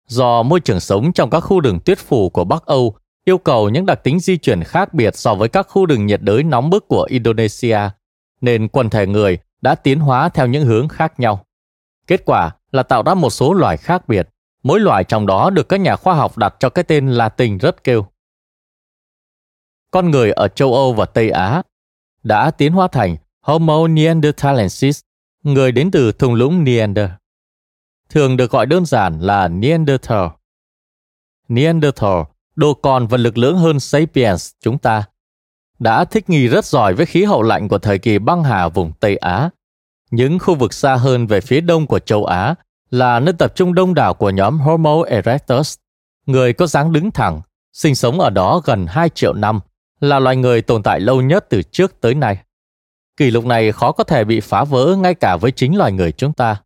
[0.08, 3.70] Do môi trường sống trong các khu rừng tuyết phủ của Bắc Âu yêu cầu
[3.70, 6.70] những đặc tính di chuyển khác biệt so với các khu rừng nhiệt đới nóng
[6.70, 7.80] bức của Indonesia,
[8.42, 11.46] nên quần thể người đã tiến hóa theo những hướng khác nhau.
[12.08, 14.30] Kết quả là tạo ra một số loài khác biệt,
[14.64, 17.84] mỗi loài trong đó được các nhà khoa học đặt cho cái tên Latin rất
[17.84, 18.06] kêu.
[19.92, 21.62] Con người ở châu Âu và Tây Á
[22.24, 25.02] đã tiến hóa thành Homo neanderthalensis,
[25.44, 27.10] người đến từ thung lũng Neander.
[28.10, 30.28] Thường được gọi đơn giản là Neanderthal.
[31.48, 32.22] Neanderthal,
[32.56, 35.04] đồ còn và lực lưỡng hơn Sapiens chúng ta,
[35.80, 38.94] đã thích nghi rất giỏi với khí hậu lạnh của thời kỳ băng hà vùng
[39.00, 39.50] Tây Á.
[40.12, 42.56] Những khu vực xa hơn về phía đông của châu Á
[42.92, 45.76] là nơi tập trung đông đảo của nhóm Homo erectus,
[46.26, 47.42] người có dáng đứng thẳng,
[47.74, 49.60] sinh sống ở đó gần 2 triệu năm,
[50.00, 52.38] là loài người tồn tại lâu nhất từ trước tới nay.
[53.20, 56.12] Kỷ lục này khó có thể bị phá vỡ ngay cả với chính loài người
[56.12, 56.62] chúng ta.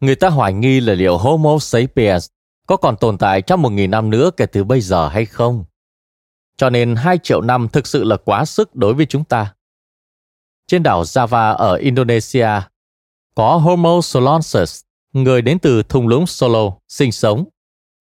[0.00, 2.26] Người ta hoài nghi là liệu Homo sapiens
[2.66, 5.64] có còn tồn tại trong một nghìn năm nữa kể từ bây giờ hay không.
[6.56, 9.54] Cho nên 2 triệu năm thực sự là quá sức đối với chúng ta.
[10.66, 12.50] Trên đảo Java ở Indonesia,
[13.34, 17.44] có Homo solonsus, người đến từ thung lũng Solo, sinh sống.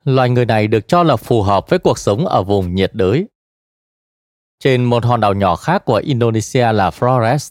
[0.03, 3.27] Loài người này được cho là phù hợp với cuộc sống ở vùng nhiệt đới.
[4.59, 7.49] Trên một hòn đảo nhỏ khác của Indonesia là Flores,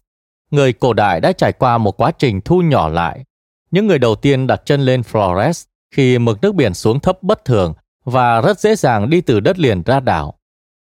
[0.51, 3.25] người cổ đại đã trải qua một quá trình thu nhỏ lại.
[3.71, 7.45] Những người đầu tiên đặt chân lên Flores khi mực nước biển xuống thấp bất
[7.45, 10.35] thường và rất dễ dàng đi từ đất liền ra đảo.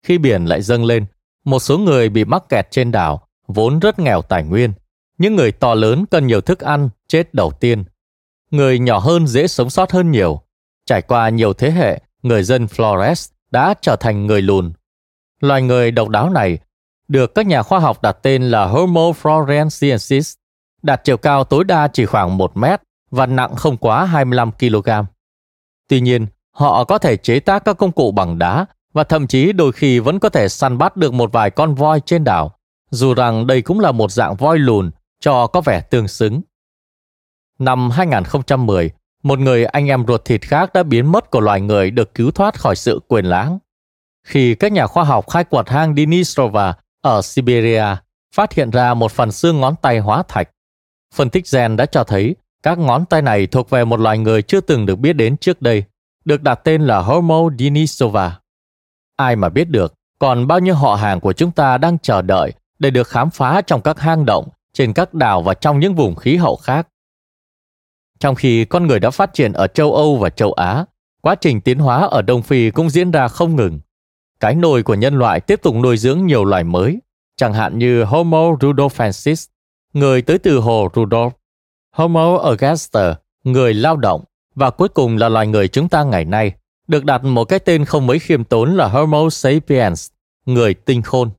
[0.03, 1.07] Khi biển lại dâng lên,
[1.45, 4.73] một số người bị mắc kẹt trên đảo, vốn rất nghèo tài nguyên.
[5.19, 7.85] Những người to lớn cần nhiều thức ăn, chết đầu tiên.
[8.51, 10.41] Người nhỏ hơn dễ sống sót hơn nhiều.
[10.87, 14.73] Trải qua nhiều thế hệ, người dân Flores đã trở thành người lùn.
[15.41, 16.59] Loài người độc đáo này
[17.09, 20.35] được các nhà khoa học đặt tên là Homo floresiensis,
[20.83, 24.89] đạt chiều cao tối đa chỉ khoảng 1 mét và nặng không quá 25 kg.
[25.89, 29.53] Tuy nhiên, họ có thể chế tác các công cụ bằng đá và thậm chí
[29.53, 32.53] đôi khi vẫn có thể săn bắt được một vài con voi trên đảo,
[32.91, 34.91] dù rằng đây cũng là một dạng voi lùn
[35.21, 36.41] cho có vẻ tương xứng.
[37.59, 38.91] Năm 2010,
[39.23, 42.31] một người anh em ruột thịt khác đã biến mất của loài người được cứu
[42.31, 43.59] thoát khỏi sự quyền lãng.
[44.27, 47.85] Khi các nhà khoa học khai quật hang Dinistrova ở Siberia
[48.35, 50.51] phát hiện ra một phần xương ngón tay hóa thạch.
[51.15, 54.43] Phân tích gen đã cho thấy các ngón tay này thuộc về một loài người
[54.43, 55.85] chưa từng được biết đến trước đây,
[56.25, 58.39] được đặt tên là Homo denisova.
[59.17, 62.53] Ai mà biết được, còn bao nhiêu họ hàng của chúng ta đang chờ đợi
[62.79, 66.15] để được khám phá trong các hang động, trên các đảo và trong những vùng
[66.15, 66.89] khí hậu khác.
[68.19, 70.85] Trong khi con người đã phát triển ở châu Âu và châu Á,
[71.21, 73.81] quá trình tiến hóa ở Đông Phi cũng diễn ra không ngừng.
[74.45, 76.99] Cái nồi của nhân loại tiếp tục nuôi dưỡng nhiều loài mới,
[77.37, 79.49] chẳng hạn như Homo rudolfensis,
[79.93, 81.33] người tới từ hồ Rudolph,
[81.93, 86.53] Homo ergaster, người lao động, và cuối cùng là loài người chúng ta ngày nay,
[86.87, 90.11] được đặt một cái tên không mấy khiêm tốn là Homo sapiens,
[90.47, 91.31] người tinh khôn.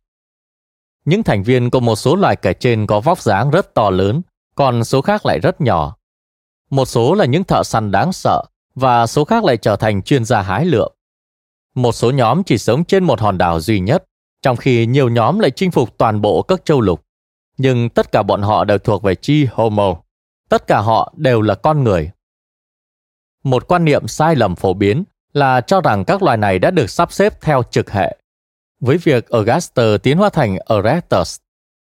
[1.06, 4.22] Những thành viên của một số loài kể trên có vóc dáng rất to lớn,
[4.56, 5.96] còn số khác lại rất nhỏ.
[6.70, 8.44] Một số là những thợ săn đáng sợ,
[8.76, 10.95] và số khác lại trở thành chuyên gia hái lượm.
[11.76, 14.04] Một số nhóm chỉ sống trên một hòn đảo duy nhất,
[14.42, 17.02] trong khi nhiều nhóm lại chinh phục toàn bộ các châu lục.
[17.58, 19.96] Nhưng tất cả bọn họ đều thuộc về chi Homo.
[20.50, 22.12] Tất cả họ đều là con người.
[23.44, 26.90] Một quan niệm sai lầm phổ biến là cho rằng các loài này đã được
[26.90, 28.18] sắp xếp theo trực hệ.
[28.80, 31.38] Với việc Ergaster tiến hóa thành Erectus,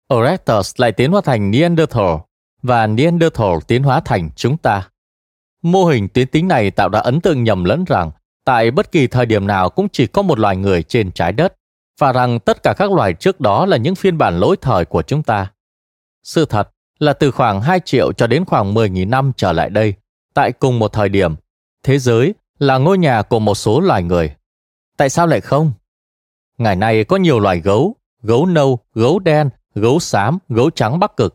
[0.08, 2.16] Erectus lại tiến hóa thành Neanderthal
[2.62, 4.88] và Neanderthal tiến hóa thành chúng ta.
[5.62, 8.10] Mô hình tuyến tính này tạo ra ấn tượng nhầm lẫn rằng
[8.44, 11.54] tại bất kỳ thời điểm nào cũng chỉ có một loài người trên trái đất
[11.98, 15.02] và rằng tất cả các loài trước đó là những phiên bản lỗi thời của
[15.02, 15.52] chúng ta.
[16.22, 19.94] Sự thật là từ khoảng 2 triệu cho đến khoảng 10.000 năm trở lại đây,
[20.34, 21.34] tại cùng một thời điểm,
[21.82, 24.34] thế giới là ngôi nhà của một số loài người.
[24.96, 25.72] Tại sao lại không?
[26.58, 31.16] Ngày nay có nhiều loài gấu, gấu nâu, gấu đen, gấu xám, gấu trắng bắc
[31.16, 31.34] cực.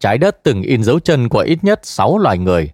[0.00, 2.70] Trái đất từng in dấu chân của ít nhất 6 loài người.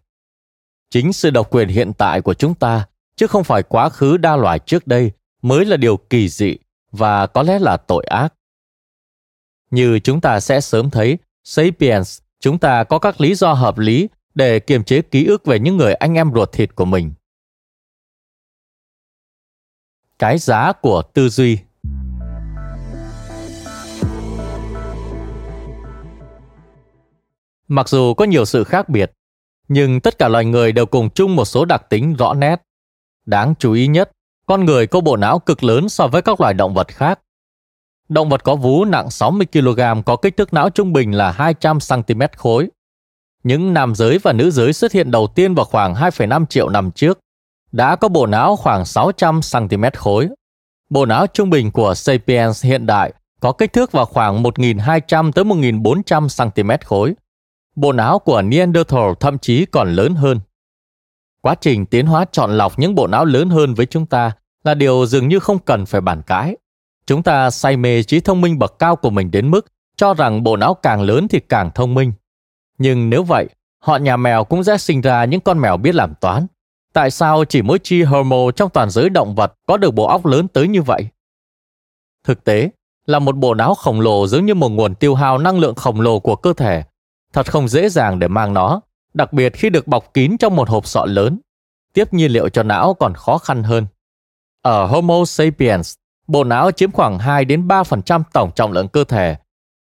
[0.91, 4.37] Chính sự độc quyền hiện tại của chúng ta, chứ không phải quá khứ đa
[4.37, 6.57] loài trước đây, mới là điều kỳ dị
[6.91, 8.35] và có lẽ là tội ác.
[9.71, 14.09] Như chúng ta sẽ sớm thấy, Sapiens, chúng ta có các lý do hợp lý
[14.35, 17.13] để kiềm chế ký ức về những người anh em ruột thịt của mình.
[20.19, 21.59] Cái giá của tư duy
[27.69, 29.13] Mặc dù có nhiều sự khác biệt,
[29.69, 32.63] nhưng tất cả loài người đều cùng chung một số đặc tính rõ nét.
[33.27, 34.11] Đáng chú ý nhất,
[34.47, 37.21] con người có bộ não cực lớn so với các loài động vật khác.
[38.09, 41.79] Động vật có vú nặng 60 kg có kích thước não trung bình là 200
[41.89, 42.69] cm khối.
[43.43, 46.91] Những nam giới và nữ giới xuất hiện đầu tiên vào khoảng 2,5 triệu năm
[46.91, 47.19] trước,
[47.73, 50.29] đã có bộ não khoảng 600 cm khối.
[50.91, 55.45] Bộ não trung bình của Sapiens hiện đại có kích thước vào khoảng 1.200 tới
[55.45, 57.15] 1.400 cm khối.
[57.77, 60.41] Bộ não của Neanderthal thậm chí còn lớn hơn.
[61.45, 64.33] Quá trình tiến hóa chọn lọc những bộ não lớn hơn với chúng ta
[64.65, 66.57] là điều dường như không cần phải bàn cãi.
[67.07, 70.43] Chúng ta say mê trí thông minh bậc cao của mình đến mức cho rằng
[70.43, 72.13] bộ não càng lớn thì càng thông minh.
[72.79, 76.15] Nhưng nếu vậy, họ nhà mèo cũng sẽ sinh ra những con mèo biết làm
[76.21, 76.47] toán.
[76.93, 80.27] Tại sao chỉ mỗi chi Homo trong toàn giới động vật có được bộ óc
[80.27, 81.09] lớn tới như vậy?
[82.25, 82.71] Thực tế,
[83.07, 86.01] là một bộ não khổng lồ giống như một nguồn tiêu hao năng lượng khổng
[86.01, 86.83] lồ của cơ thể.
[87.33, 88.81] Thật không dễ dàng để mang nó,
[89.15, 91.39] đặc biệt khi được bọc kín trong một hộp sọ lớn.
[91.93, 93.87] Tiếp nhiên liệu cho não còn khó khăn hơn.
[94.63, 95.95] Ở Homo sapiens,
[96.27, 99.37] bộ não chiếm khoảng 2 đến 3% tổng trọng lượng cơ thể.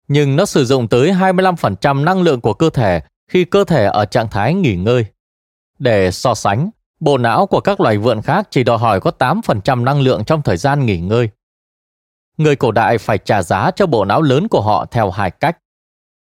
[0.09, 3.01] Nhưng nó sử dụng tới 25% năng lượng của cơ thể
[3.31, 5.07] khi cơ thể ở trạng thái nghỉ ngơi.
[5.79, 9.85] Để so sánh, bộ não của các loài vượn khác chỉ đòi hỏi có 8%
[9.85, 11.29] năng lượng trong thời gian nghỉ ngơi.
[12.37, 15.59] Người cổ đại phải trả giá cho bộ não lớn của họ theo hai cách.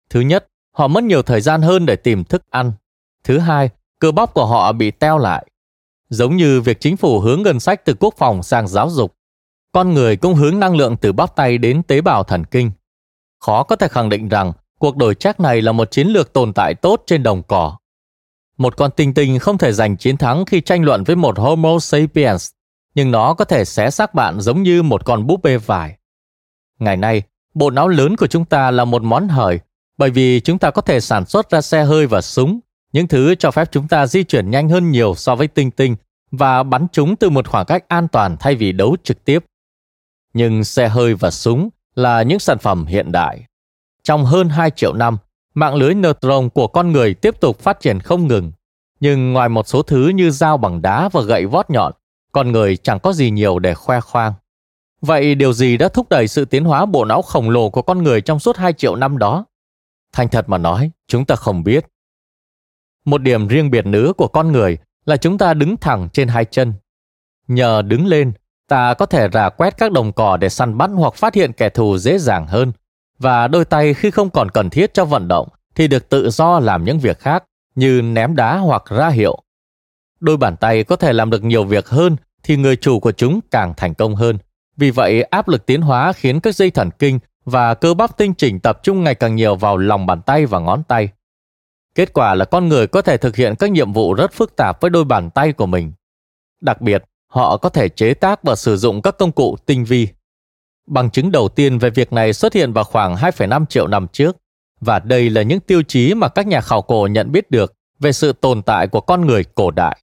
[0.10, 0.47] Thứ nhất,
[0.78, 2.72] họ mất nhiều thời gian hơn để tìm thức ăn.
[3.24, 5.48] Thứ hai, cơ bắp của họ bị teo lại.
[6.10, 9.16] Giống như việc chính phủ hướng ngân sách từ quốc phòng sang giáo dục,
[9.72, 12.72] con người cũng hướng năng lượng từ bắp tay đến tế bào thần kinh.
[13.40, 16.54] Khó có thể khẳng định rằng cuộc đổi trác này là một chiến lược tồn
[16.54, 17.78] tại tốt trên đồng cỏ.
[18.58, 21.80] Một con tinh tinh không thể giành chiến thắng khi tranh luận với một Homo
[21.80, 22.52] sapiens,
[22.96, 25.98] nhưng nó có thể xé xác bạn giống như một con búp bê vải.
[26.80, 29.60] Ngày nay, bộ não lớn của chúng ta là một món hời,
[29.98, 32.60] bởi vì chúng ta có thể sản xuất ra xe hơi và súng,
[32.94, 35.96] những thứ cho phép chúng ta di chuyển nhanh hơn nhiều so với tinh tinh
[36.32, 39.46] và bắn chúng từ một khoảng cách an toàn thay vì đấu trực tiếp.
[40.34, 43.44] Nhưng xe hơi và súng là những sản phẩm hiện đại.
[44.04, 45.18] Trong hơn 2 triệu năm,
[45.54, 48.52] mạng lưới neutron của con người tiếp tục phát triển không ngừng.
[49.00, 51.94] Nhưng ngoài một số thứ như dao bằng đá và gậy vót nhọn,
[52.32, 54.34] con người chẳng có gì nhiều để khoe khoang.
[55.02, 58.04] Vậy điều gì đã thúc đẩy sự tiến hóa bộ não khổng lồ của con
[58.04, 59.46] người trong suốt 2 triệu năm đó?
[60.12, 61.86] Thành thật mà nói, chúng ta không biết.
[63.06, 66.46] Một điểm riêng biệt nữa của con người là chúng ta đứng thẳng trên hai
[66.46, 66.74] chân.
[67.48, 68.32] Nhờ đứng lên,
[68.68, 71.70] ta có thể rà quét các đồng cỏ để săn bắt hoặc phát hiện kẻ
[71.70, 72.72] thù dễ dàng hơn.
[73.20, 76.60] Và đôi tay khi không còn cần thiết cho vận động thì được tự do
[76.60, 77.44] làm những việc khác
[77.76, 79.44] như ném đá hoặc ra hiệu.
[80.20, 83.40] Đôi bàn tay có thể làm được nhiều việc hơn thì người chủ của chúng
[83.52, 84.38] càng thành công hơn.
[84.78, 88.34] Vì vậy, áp lực tiến hóa khiến các dây thần kinh và cơ bắp tinh
[88.34, 91.10] chỉnh tập trung ngày càng nhiều vào lòng bàn tay và ngón tay.
[91.96, 94.82] Kết quả là con người có thể thực hiện các nhiệm vụ rất phức tạp
[94.82, 95.94] với đôi bàn tay của mình.
[96.62, 100.08] Đặc biệt, họ có thể chế tác và sử dụng các công cụ tinh vi.
[100.88, 104.38] Bằng chứng đầu tiên về việc này xuất hiện vào khoảng 2,5 triệu năm trước,
[104.82, 108.12] và đây là những tiêu chí mà các nhà khảo cổ nhận biết được về
[108.12, 109.98] sự tồn tại của con người cổ đại.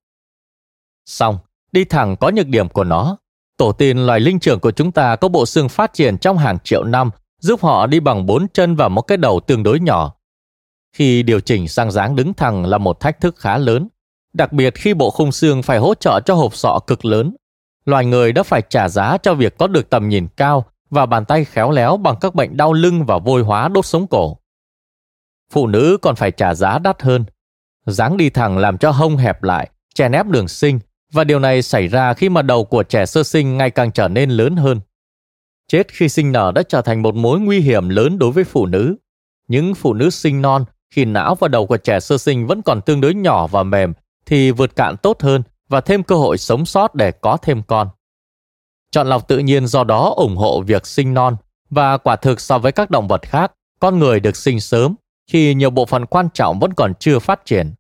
[1.07, 1.39] Xong,
[1.73, 3.17] đi thẳng có nhược điểm của nó.
[3.57, 6.59] Tổ tiên loài linh trưởng của chúng ta có bộ xương phát triển trong hàng
[6.65, 7.11] triệu năm,
[7.45, 10.15] giúp họ đi bằng bốn chân và một cái đầu tương đối nhỏ,
[10.97, 13.89] khi điều chỉnh sang dáng đứng thẳng là một thách thức khá lớn,
[14.33, 17.37] đặc biệt khi bộ khung xương phải hỗ trợ cho hộp sọ cực lớn.
[17.85, 21.25] Loài người đã phải trả giá cho việc có được tầm nhìn cao và bàn
[21.25, 24.39] tay khéo léo bằng các bệnh đau lưng và vôi hóa đốt sống cổ.
[25.53, 27.25] Phụ nữ còn phải trả giá đắt hơn.
[27.87, 30.79] Dáng đi thẳng làm cho hông hẹp lại, chèn ép đường sinh
[31.13, 34.09] và điều này xảy ra khi mà đầu của trẻ sơ sinh ngày càng trở
[34.09, 34.81] nên lớn hơn.
[35.69, 38.67] Chết khi sinh nở đã trở thành một mối nguy hiểm lớn đối với phụ
[38.67, 38.97] nữ.
[39.49, 42.81] Những phụ nữ sinh non khi não và đầu của trẻ sơ sinh vẫn còn
[42.81, 43.93] tương đối nhỏ và mềm
[44.27, 47.89] thì vượt cạn tốt hơn và thêm cơ hội sống sót để có thêm con.
[48.91, 51.37] Chọn lọc tự nhiên do đó ủng hộ việc sinh non
[51.71, 54.95] và quả thực so với các động vật khác, con người được sinh sớm
[55.31, 57.75] khi nhiều bộ phận quan trọng vẫn còn chưa phát triển.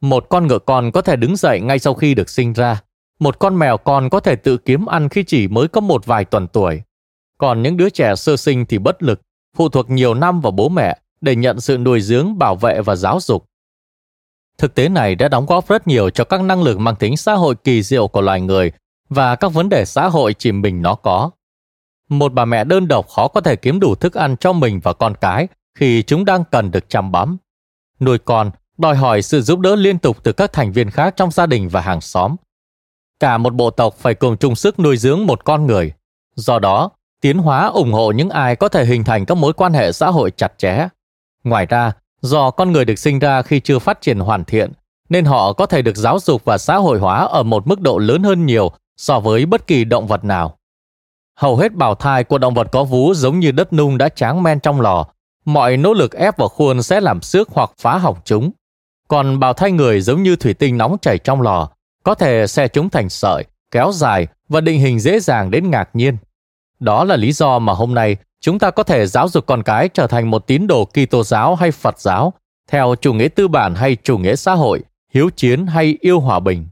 [0.00, 2.82] Một con ngựa con có thể đứng dậy ngay sau khi được sinh ra.
[3.18, 6.24] Một con mèo con có thể tự kiếm ăn khi chỉ mới có một vài
[6.24, 6.82] tuần tuổi.
[7.38, 9.20] Còn những đứa trẻ sơ sinh thì bất lực,
[9.56, 12.96] phụ thuộc nhiều năm vào bố mẹ để nhận sự nuôi dưỡng, bảo vệ và
[12.96, 13.44] giáo dục.
[14.58, 17.34] Thực tế này đã đóng góp rất nhiều cho các năng lực mang tính xã
[17.34, 18.72] hội kỳ diệu của loài người
[19.08, 21.30] và các vấn đề xã hội chỉ mình nó có.
[22.08, 24.92] Một bà mẹ đơn độc khó có thể kiếm đủ thức ăn cho mình và
[24.92, 27.36] con cái khi chúng đang cần được chăm bắm.
[28.00, 31.30] Nuôi con đòi hỏi sự giúp đỡ liên tục từ các thành viên khác trong
[31.30, 32.36] gia đình và hàng xóm.
[33.20, 35.92] Cả một bộ tộc phải cùng chung sức nuôi dưỡng một con người.
[36.34, 39.72] Do đó, tiến hóa ủng hộ những ai có thể hình thành các mối quan
[39.72, 40.88] hệ xã hội chặt chẽ.
[41.44, 44.72] Ngoài ra, do con người được sinh ra khi chưa phát triển hoàn thiện,
[45.08, 47.98] nên họ có thể được giáo dục và xã hội hóa ở một mức độ
[47.98, 50.58] lớn hơn nhiều so với bất kỳ động vật nào.
[51.36, 54.42] Hầu hết bào thai của động vật có vú giống như đất nung đã tráng
[54.42, 55.06] men trong lò,
[55.44, 58.50] mọi nỗ lực ép vào khuôn sẽ làm xước hoặc phá hỏng chúng.
[59.08, 61.68] Còn bào thai người giống như thủy tinh nóng chảy trong lò,
[62.04, 65.90] có thể xe chúng thành sợi, kéo dài và định hình dễ dàng đến ngạc
[65.92, 66.16] nhiên.
[66.80, 69.88] Đó là lý do mà hôm nay chúng ta có thể giáo dục con cái
[69.88, 72.32] trở thành một tín đồ Kitô giáo hay Phật giáo,
[72.70, 74.82] theo chủ nghĩa tư bản hay chủ nghĩa xã hội,
[75.12, 76.68] hiếu chiến hay yêu hòa bình.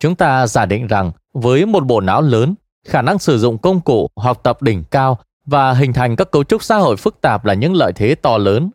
[0.00, 2.54] Chúng ta giả định rằng với một bộ não lớn,
[2.86, 6.44] khả năng sử dụng công cụ, học tập đỉnh cao và hình thành các cấu
[6.44, 8.70] trúc xã hội phức tạp là những lợi thế to lớn.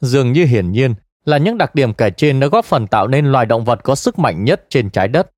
[0.00, 3.26] Dường như hiển nhiên là những đặc điểm kể trên đã góp phần tạo nên
[3.26, 5.30] loài động vật có sức mạnh nhất trên trái đất.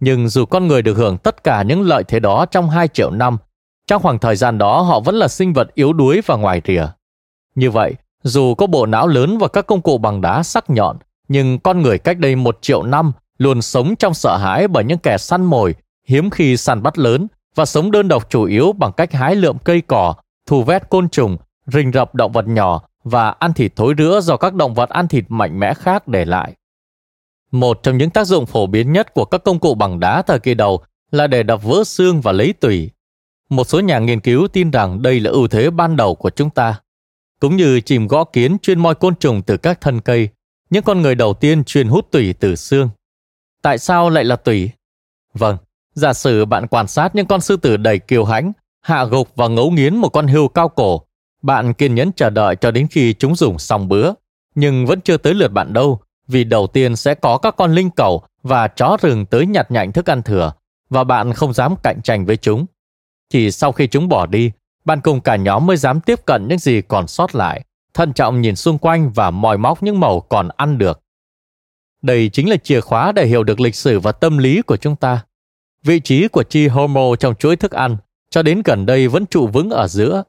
[0.00, 3.10] Nhưng dù con người được hưởng tất cả những lợi thế đó trong 2 triệu
[3.10, 3.38] năm,
[3.86, 6.86] trong khoảng thời gian đó họ vẫn là sinh vật yếu đuối và ngoài rìa.
[7.54, 10.96] Như vậy, dù có bộ não lớn và các công cụ bằng đá sắc nhọn,
[11.28, 14.98] nhưng con người cách đây một triệu năm luôn sống trong sợ hãi bởi những
[14.98, 15.74] kẻ săn mồi,
[16.08, 19.58] hiếm khi săn bắt lớn và sống đơn độc chủ yếu bằng cách hái lượm
[19.58, 20.14] cây cỏ,
[20.46, 24.36] thù vét côn trùng, rình rập động vật nhỏ và ăn thịt thối rữa do
[24.36, 26.52] các động vật ăn thịt mạnh mẽ khác để lại.
[27.50, 30.38] Một trong những tác dụng phổ biến nhất của các công cụ bằng đá thời
[30.38, 32.90] kỳ đầu là để đập vỡ xương và lấy tủy.
[33.48, 36.50] Một số nhà nghiên cứu tin rằng đây là ưu thế ban đầu của chúng
[36.50, 36.80] ta.
[37.40, 40.28] Cũng như chìm gõ kiến chuyên moi côn trùng từ các thân cây,
[40.70, 42.90] những con người đầu tiên chuyên hút tủy từ xương.
[43.62, 44.70] Tại sao lại là tủy?
[45.34, 45.56] Vâng,
[45.94, 49.48] giả sử bạn quan sát những con sư tử đầy kiêu hãnh, hạ gục và
[49.48, 51.02] ngấu nghiến một con hươu cao cổ,
[51.48, 54.12] bạn kiên nhẫn chờ đợi cho đến khi chúng dùng xong bữa,
[54.54, 57.90] nhưng vẫn chưa tới lượt bạn đâu, vì đầu tiên sẽ có các con linh
[57.90, 60.52] cầu và chó rừng tới nhặt nhạnh thức ăn thừa,
[60.90, 62.66] và bạn không dám cạnh tranh với chúng.
[63.30, 64.50] Chỉ sau khi chúng bỏ đi,
[64.84, 68.40] bạn cùng cả nhóm mới dám tiếp cận những gì còn sót lại, thận trọng
[68.40, 71.00] nhìn xung quanh và mòi móc những màu còn ăn được.
[72.02, 74.96] Đây chính là chìa khóa để hiểu được lịch sử và tâm lý của chúng
[74.96, 75.24] ta.
[75.84, 77.96] Vị trí của chi homo trong chuỗi thức ăn
[78.30, 80.22] cho đến gần đây vẫn trụ vững ở giữa.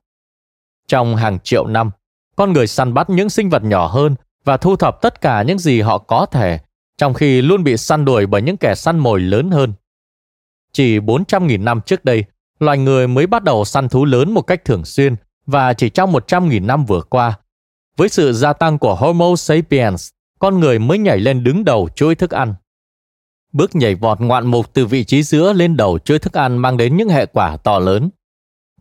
[0.89, 1.91] Trong hàng triệu năm,
[2.36, 5.60] con người săn bắt những sinh vật nhỏ hơn và thu thập tất cả những
[5.60, 6.60] gì họ có thể,
[6.97, 9.73] trong khi luôn bị săn đuổi bởi những kẻ săn mồi lớn hơn.
[10.71, 12.23] Chỉ 400.000 năm trước đây,
[12.60, 16.12] loài người mới bắt đầu săn thú lớn một cách thường xuyên và chỉ trong
[16.12, 17.39] 100.000 năm vừa qua,
[17.97, 22.15] với sự gia tăng của Homo sapiens, con người mới nhảy lên đứng đầu chuỗi
[22.15, 22.54] thức ăn.
[23.52, 26.78] Bước nhảy vọt ngoạn mục từ vị trí giữa lên đầu chuỗi thức ăn mang
[26.78, 28.10] đến những hệ quả to lớn.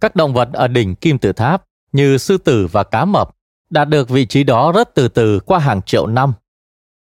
[0.00, 3.30] Các động vật ở đỉnh kim tự tháp như sư tử và cá mập
[3.70, 6.32] đạt được vị trí đó rất từ từ qua hàng triệu năm.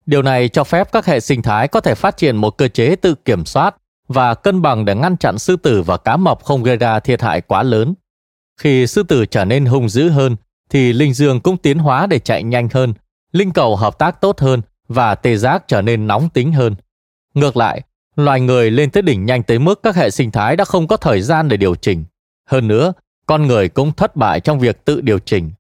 [0.06, 2.96] Điều này cho phép các hệ sinh thái có thể phát triển một cơ chế
[2.96, 3.76] tự kiểm soát
[4.08, 7.22] và cân bằng để ngăn chặn sư tử và cá mập không gây ra thiệt
[7.22, 7.94] hại quá lớn.
[8.58, 10.36] Khi sư tử trở nên hung dữ hơn,
[10.70, 12.94] thì linh dương cũng tiến hóa để chạy nhanh hơn,
[13.32, 16.76] linh cầu hợp tác tốt hơn và tê giác trở nên nóng tính hơn.
[17.34, 17.82] Ngược lại,
[18.16, 20.98] loài người lên tới đỉnh nhanh tới mức các hệ sinh thái đã không có
[20.98, 22.06] thời gian để điều chỉnh.
[22.50, 22.94] Hơn nữa,
[23.26, 25.52] con người cũng thất bại trong việc tự điều chỉnh.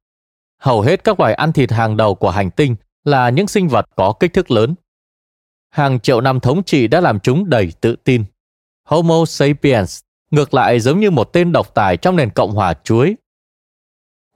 [0.57, 3.85] Hầu hết các loài ăn thịt hàng đầu của hành tinh là những sinh vật
[3.95, 4.75] có kích thước lớn.
[5.69, 8.23] Hàng triệu năm thống trị đã làm chúng đầy tự tin.
[8.85, 9.99] Homo sapiens
[10.31, 13.15] ngược lại giống như một tên độc tài trong nền cộng hòa chuối.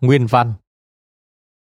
[0.02, 0.54] Nguyên văn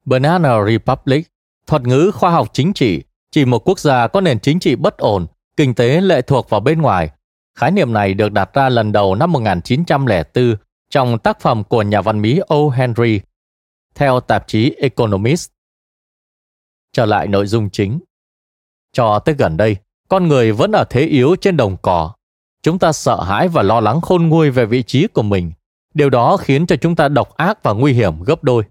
[0.05, 1.29] Banana Republic,
[1.67, 4.99] thuật ngữ khoa học chính trị, chỉ một quốc gia có nền chính trị bất
[4.99, 7.11] ổn, kinh tế lệ thuộc vào bên ngoài.
[7.59, 10.57] Khái niệm này được đặt ra lần đầu năm 1904
[10.95, 12.69] trong tác phẩm của nhà văn Mỹ O.
[12.69, 13.21] Henry,
[13.95, 15.51] theo tạp chí Economist.
[16.93, 18.01] Trở lại nội dung chính.
[18.93, 19.77] Cho tới gần đây,
[20.09, 22.13] con người vẫn ở thế yếu trên đồng cỏ.
[22.63, 25.53] Chúng ta sợ hãi và lo lắng khôn nguôi về vị trí của mình.
[25.95, 28.65] Điều đó khiến cho chúng ta độc ác và nguy hiểm gấp đôi.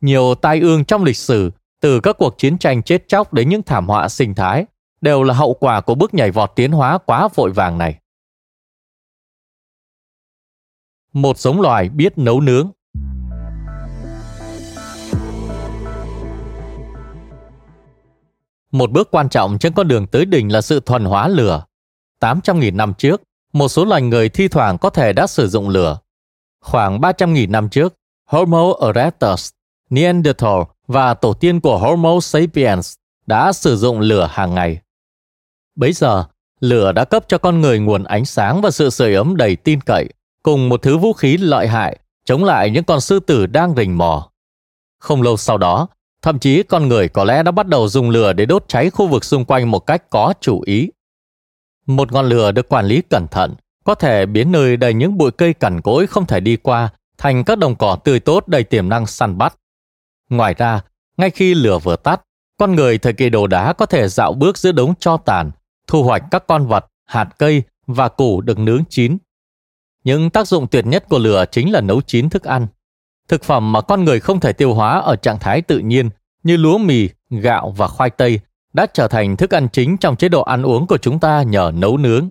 [0.00, 3.62] Nhiều tai ương trong lịch sử, từ các cuộc chiến tranh chết chóc đến những
[3.62, 4.66] thảm họa sinh thái,
[5.00, 7.98] đều là hậu quả của bước nhảy vọt tiến hóa quá vội vàng này.
[11.18, 12.70] Một giống loài biết nấu nướng
[18.72, 21.64] Một bước quan trọng trên con đường tới đỉnh là sự thuần hóa lửa.
[22.20, 25.98] 800.000 năm trước, một số loài người thi thoảng có thể đã sử dụng lửa.
[26.60, 27.94] Khoảng 300.000 năm trước,
[28.26, 29.50] Homo erectus,
[29.90, 32.94] Neanderthal và tổ tiên của Homo sapiens
[33.26, 34.78] đã sử dụng lửa hàng ngày.
[35.74, 36.24] Bấy giờ,
[36.60, 39.80] lửa đã cấp cho con người nguồn ánh sáng và sự sưởi ấm đầy tin
[39.80, 40.08] cậy,
[40.42, 43.98] cùng một thứ vũ khí lợi hại chống lại những con sư tử đang rình
[43.98, 44.30] mò.
[44.98, 45.88] Không lâu sau đó,
[46.22, 49.06] thậm chí con người có lẽ đã bắt đầu dùng lửa để đốt cháy khu
[49.06, 50.90] vực xung quanh một cách có chủ ý.
[51.86, 55.30] Một ngọn lửa được quản lý cẩn thận có thể biến nơi đầy những bụi
[55.30, 58.88] cây cằn cỗi không thể đi qua thành các đồng cỏ tươi tốt đầy tiềm
[58.88, 59.56] năng săn bắt.
[60.30, 60.80] Ngoài ra,
[61.16, 62.20] ngay khi lửa vừa tắt,
[62.56, 65.50] con người thời kỳ đồ đá có thể dạo bước giữa đống cho tàn,
[65.86, 69.18] thu hoạch các con vật, hạt cây và củ được nướng chín.
[70.04, 72.66] Những tác dụng tuyệt nhất của lửa chính là nấu chín thức ăn.
[73.28, 76.10] Thực phẩm mà con người không thể tiêu hóa ở trạng thái tự nhiên
[76.42, 78.40] như lúa mì, gạo và khoai tây
[78.72, 81.72] đã trở thành thức ăn chính trong chế độ ăn uống của chúng ta nhờ
[81.74, 82.28] nấu nướng.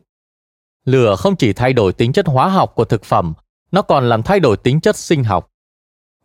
[0.86, 3.34] Lửa không chỉ thay đổi tính chất hóa học của thực phẩm,
[3.72, 5.52] nó còn làm thay đổi tính chất sinh học.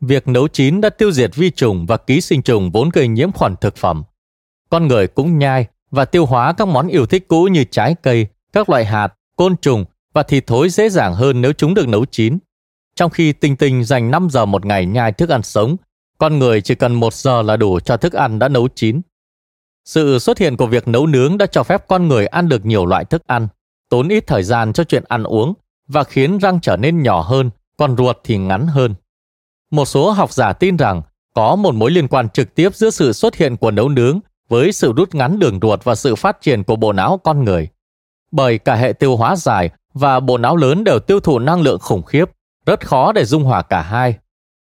[0.00, 3.32] Việc nấu chín đã tiêu diệt vi trùng và ký sinh trùng vốn gây nhiễm
[3.32, 4.02] khuẩn thực phẩm.
[4.70, 8.26] Con người cũng nhai và tiêu hóa các món yêu thích cũ như trái cây,
[8.52, 12.04] các loại hạt, côn trùng và thịt thối dễ dàng hơn nếu chúng được nấu
[12.04, 12.38] chín.
[12.96, 15.76] Trong khi tinh tinh dành 5 giờ một ngày nhai thức ăn sống,
[16.18, 19.00] con người chỉ cần một giờ là đủ cho thức ăn đã nấu chín.
[19.84, 22.86] Sự xuất hiện của việc nấu nướng đã cho phép con người ăn được nhiều
[22.86, 23.48] loại thức ăn,
[23.88, 25.54] tốn ít thời gian cho chuyện ăn uống
[25.88, 28.94] và khiến răng trở nên nhỏ hơn, còn ruột thì ngắn hơn.
[29.70, 31.02] Một số học giả tin rằng
[31.34, 34.72] có một mối liên quan trực tiếp giữa sự xuất hiện của nấu nướng với
[34.72, 37.68] sự rút ngắn đường ruột và sự phát triển của bộ não con người.
[38.30, 41.78] Bởi cả hệ tiêu hóa dài và bộ não lớn đều tiêu thụ năng lượng
[41.78, 42.30] khủng khiếp,
[42.66, 44.18] rất khó để dung hòa cả hai.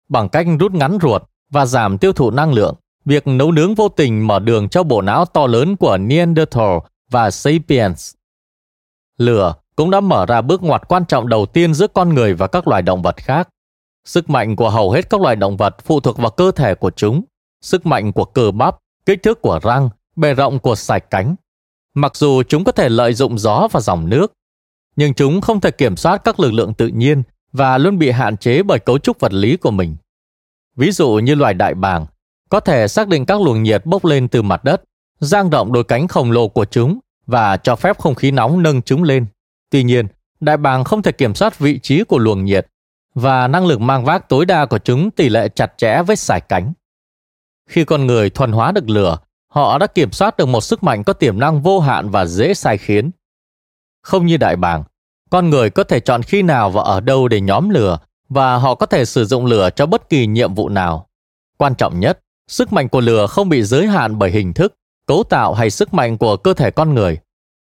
[0.09, 3.89] Bằng cách rút ngắn ruột và giảm tiêu thụ năng lượng, việc nấu nướng vô
[3.89, 6.78] tình mở đường cho bộ não to lớn của Neanderthal
[7.11, 8.13] và Sapiens.
[9.17, 12.47] Lửa cũng đã mở ra bước ngoặt quan trọng đầu tiên giữa con người và
[12.47, 13.49] các loài động vật khác.
[14.05, 16.91] Sức mạnh của hầu hết các loài động vật phụ thuộc vào cơ thể của
[16.91, 17.24] chúng,
[17.61, 21.36] sức mạnh của cơ bắp, kích thước của răng, bề rộng của sải cánh.
[21.93, 24.34] Mặc dù chúng có thể lợi dụng gió và dòng nước,
[25.00, 28.38] nhưng chúng không thể kiểm soát các lực lượng tự nhiên và luôn bị hạn
[28.38, 29.95] chế bởi cấu trúc vật lý của mình.
[30.76, 32.06] Ví dụ như loài đại bàng,
[32.50, 34.84] có thể xác định các luồng nhiệt bốc lên từ mặt đất,
[35.20, 38.82] giang rộng đôi cánh khổng lồ của chúng và cho phép không khí nóng nâng
[38.82, 39.26] chúng lên.
[39.70, 40.08] Tuy nhiên,
[40.39, 42.68] đại bàng không thể kiểm soát vị trí của luồng nhiệt
[43.14, 46.41] và năng lực mang vác tối đa của chúng tỷ lệ chặt chẽ với sải
[46.41, 46.74] cánh.
[47.70, 51.04] Khi con người thuần hóa được lửa, họ đã kiểm soát được một sức mạnh
[51.04, 53.12] có tiềm năng vô hạn và dễ sai khiến.
[54.02, 54.84] Không như đại bàng,
[55.30, 57.99] con người có thể chọn khi nào và ở đâu để nhóm lửa
[58.30, 61.09] và họ có thể sử dụng lửa cho bất kỳ nhiệm vụ nào.
[61.57, 64.75] Quan trọng nhất, sức mạnh của lửa không bị giới hạn bởi hình thức,
[65.07, 67.17] cấu tạo hay sức mạnh của cơ thể con người.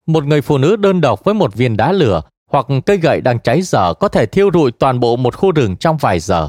[0.06, 3.40] Một người phụ nữ đơn độc với một viên đá lửa hoặc cây gậy đang
[3.40, 6.48] cháy dở có thể thiêu rụi toàn bộ một khu rừng trong vài giờ.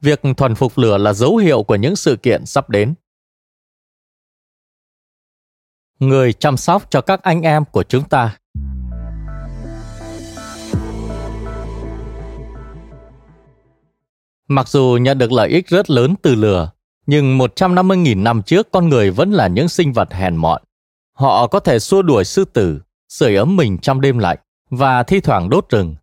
[0.00, 2.94] Việc thuần phục lửa là dấu hiệu của những sự kiện sắp đến.
[5.98, 8.36] Người chăm sóc cho các anh em của chúng ta
[14.48, 16.70] Mặc dù nhận được lợi ích rất lớn từ lửa,
[17.06, 20.62] nhưng 150.000 năm trước con người vẫn là những sinh vật hèn mọn.
[21.12, 24.38] Họ có thể xua đuổi sư tử, sưởi ấm mình trong đêm lạnh
[24.70, 25.94] và thi thoảng đốt rừng.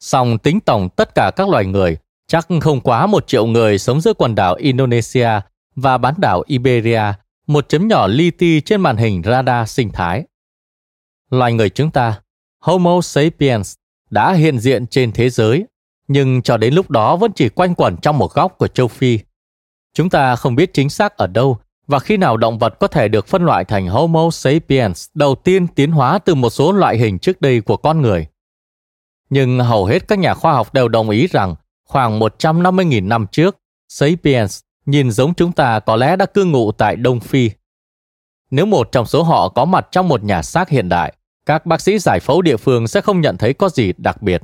[0.00, 1.96] Song tính tổng tất cả các loài người,
[2.26, 5.30] chắc không quá một triệu người sống giữa quần đảo Indonesia
[5.76, 7.02] và bán đảo Iberia,
[7.46, 10.24] một chấm nhỏ li ti trên màn hình radar sinh thái.
[11.30, 12.20] Loài người chúng ta,
[12.60, 13.74] Homo sapiens,
[14.10, 15.66] đã hiện diện trên thế giới
[16.08, 19.18] nhưng cho đến lúc đó vẫn chỉ quanh quẩn trong một góc của châu Phi.
[19.94, 23.08] Chúng ta không biết chính xác ở đâu và khi nào động vật có thể
[23.08, 27.18] được phân loại thành Homo sapiens đầu tiên tiến hóa từ một số loại hình
[27.18, 28.26] trước đây của con người.
[29.30, 31.54] Nhưng hầu hết các nhà khoa học đều đồng ý rằng
[31.84, 33.56] khoảng 150.000 năm trước,
[33.88, 37.50] sapiens nhìn giống chúng ta có lẽ đã cư ngụ tại Đông Phi.
[38.50, 41.14] Nếu một trong số họ có mặt trong một nhà xác hiện đại,
[41.46, 44.42] các bác sĩ giải phẫu địa phương sẽ không nhận thấy có gì đặc biệt.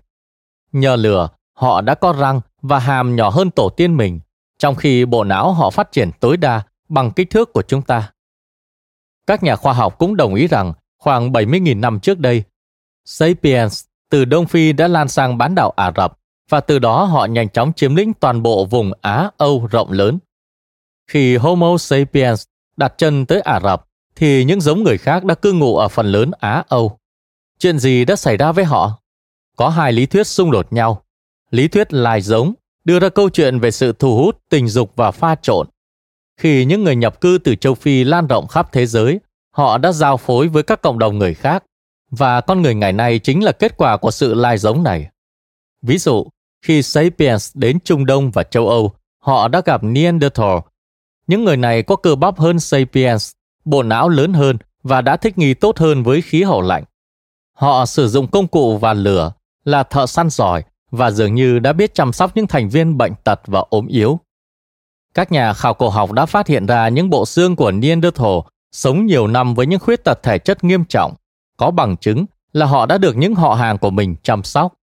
[0.72, 1.28] Nhờ lửa,
[1.62, 4.20] họ đã có răng và hàm nhỏ hơn tổ tiên mình,
[4.58, 8.12] trong khi bộ não họ phát triển tối đa bằng kích thước của chúng ta.
[9.26, 12.44] Các nhà khoa học cũng đồng ý rằng khoảng 70.000 năm trước đây,
[13.04, 17.26] Sapiens từ Đông Phi đã lan sang bán đảo Ả Rập và từ đó họ
[17.26, 20.18] nhanh chóng chiếm lĩnh toàn bộ vùng Á-Âu rộng lớn.
[21.10, 22.44] Khi Homo sapiens
[22.76, 26.06] đặt chân tới Ả Rập, thì những giống người khác đã cư ngụ ở phần
[26.06, 26.98] lớn Á-Âu.
[27.58, 28.98] Chuyện gì đã xảy ra với họ?
[29.56, 31.02] Có hai lý thuyết xung đột nhau
[31.52, 35.10] lý thuyết lai giống đưa ra câu chuyện về sự thu hút, tình dục và
[35.10, 35.66] pha trộn.
[36.40, 39.20] Khi những người nhập cư từ châu Phi lan rộng khắp thế giới,
[39.56, 41.64] họ đã giao phối với các cộng đồng người khác,
[42.10, 45.08] và con người ngày nay chính là kết quả của sự lai giống này.
[45.82, 46.26] Ví dụ,
[46.64, 50.58] khi Sapiens đến Trung Đông và châu Âu, họ đã gặp Neanderthal.
[51.26, 53.32] Những người này có cơ bắp hơn Sapiens,
[53.64, 56.84] bộ não lớn hơn và đã thích nghi tốt hơn với khí hậu lạnh.
[57.56, 59.32] Họ sử dụng công cụ và lửa,
[59.64, 63.12] là thợ săn giỏi và dường như đã biết chăm sóc những thành viên bệnh
[63.24, 64.20] tật và ốm yếu.
[65.14, 68.38] Các nhà khảo cổ học đã phát hiện ra những bộ xương của Neanderthal
[68.72, 71.14] sống nhiều năm với những khuyết tật thể chất nghiêm trọng,
[71.56, 74.74] có bằng chứng là họ đã được những họ hàng của mình chăm sóc.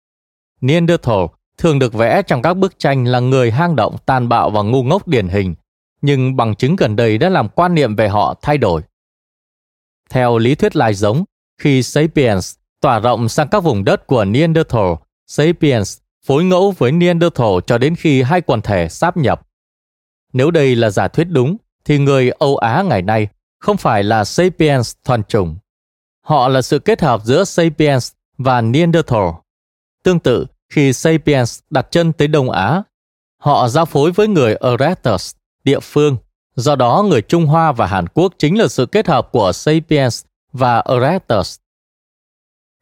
[0.62, 1.26] Neanderthal
[1.58, 4.84] thường được vẽ trong các bức tranh là người hang động tàn bạo và ngu
[4.84, 5.56] ngốc điển hình,
[6.02, 8.82] nhưng bằng chứng gần đây đã làm quan niệm về họ thay đổi.
[10.10, 11.24] Theo lý thuyết lai giống,
[11.62, 14.94] khi Sapiens tỏa rộng sang các vùng đất của Neanderthal
[15.30, 19.48] Sapiens phối ngẫu với Neanderthal cho đến khi hai quần thể sáp nhập.
[20.34, 23.28] Nếu đây là giả thuyết đúng, thì người Âu Á ngày nay
[23.60, 25.58] không phải là Sapiens thuần chủng.
[26.22, 29.30] Họ là sự kết hợp giữa Sapiens và Neanderthal.
[30.04, 32.84] Tương tự, khi Sapiens đặt chân tới Đông Á,
[33.38, 36.18] họ giao phối với người Erectus, địa phương.
[36.56, 40.26] Do đó, người Trung Hoa và Hàn Quốc chính là sự kết hợp của Sapiens
[40.54, 41.58] và Erectus.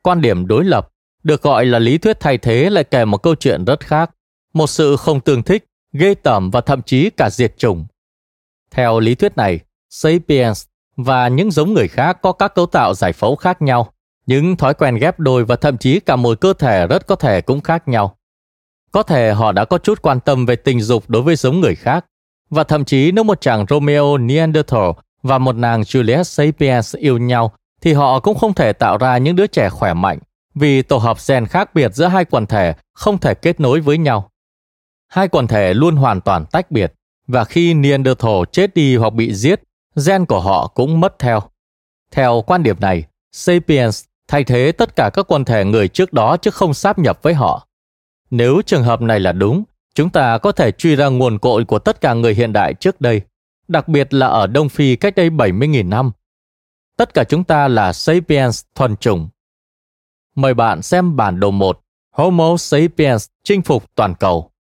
[0.02, 0.90] Quan điểm đối lập
[1.28, 4.12] được gọi là lý thuyết thay thế lại kể một câu chuyện rất khác,
[4.54, 7.86] một sự không tương thích, ghê tởm và thậm chí cả diệt chủng.
[8.72, 9.60] Theo lý thuyết này,
[9.90, 10.66] Sapiens
[10.98, 13.92] và những giống người khác có các cấu tạo giải phẫu khác nhau,
[14.26, 17.42] những thói quen ghép đôi và thậm chí cả một cơ thể rất có thể
[17.42, 18.18] cũng khác nhau.
[18.92, 21.76] Có thể họ đã có chút quan tâm về tình dục đối với giống người
[21.76, 22.06] khác,
[22.50, 24.90] và thậm chí nếu một chàng Romeo Neanderthal
[25.24, 29.36] và một nàng Juliet Sapiens yêu nhau thì họ cũng không thể tạo ra những
[29.36, 30.20] đứa trẻ khỏe mạnh
[30.60, 33.98] vì tổ hợp gen khác biệt giữa hai quần thể không thể kết nối với
[33.98, 34.30] nhau.
[35.08, 36.94] Hai quần thể luôn hoàn toàn tách biệt
[37.28, 39.62] và khi Neanderthal chết đi hoặc bị giết,
[40.06, 41.42] gen của họ cũng mất theo.
[42.12, 46.38] Theo quan điểm này, Sapiens thay thế tất cả các quần thể người trước đó
[46.38, 47.68] chứ không sáp nhập với họ.
[48.30, 49.64] Nếu trường hợp này là đúng,
[49.96, 53.02] chúng ta có thể truy ra nguồn cội của tất cả người hiện đại trước
[53.02, 53.22] đây,
[53.68, 56.12] đặc biệt là ở Đông Phi cách đây 70.000 năm.
[56.98, 59.30] Tất cả chúng ta là Sapiens thuần chủng.
[60.38, 61.80] Mời bạn xem bản đồ 1
[62.12, 64.52] Homo sapiens chinh phục toàn cầu.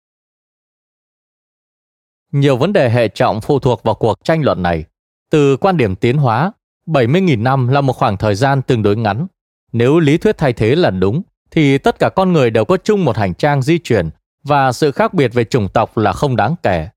[2.33, 4.85] Nhiều vấn đề hệ trọng phụ thuộc vào cuộc tranh luận này.
[5.31, 6.53] Từ quan điểm tiến hóa,
[6.87, 9.27] 70.000 năm là một khoảng thời gian tương đối ngắn.
[9.73, 13.05] Nếu lý thuyết thay thế là đúng, thì tất cả con người đều có chung
[13.05, 14.11] một hành trang di chuyển
[14.43, 16.89] và sự khác biệt về chủng tộc là không đáng kể.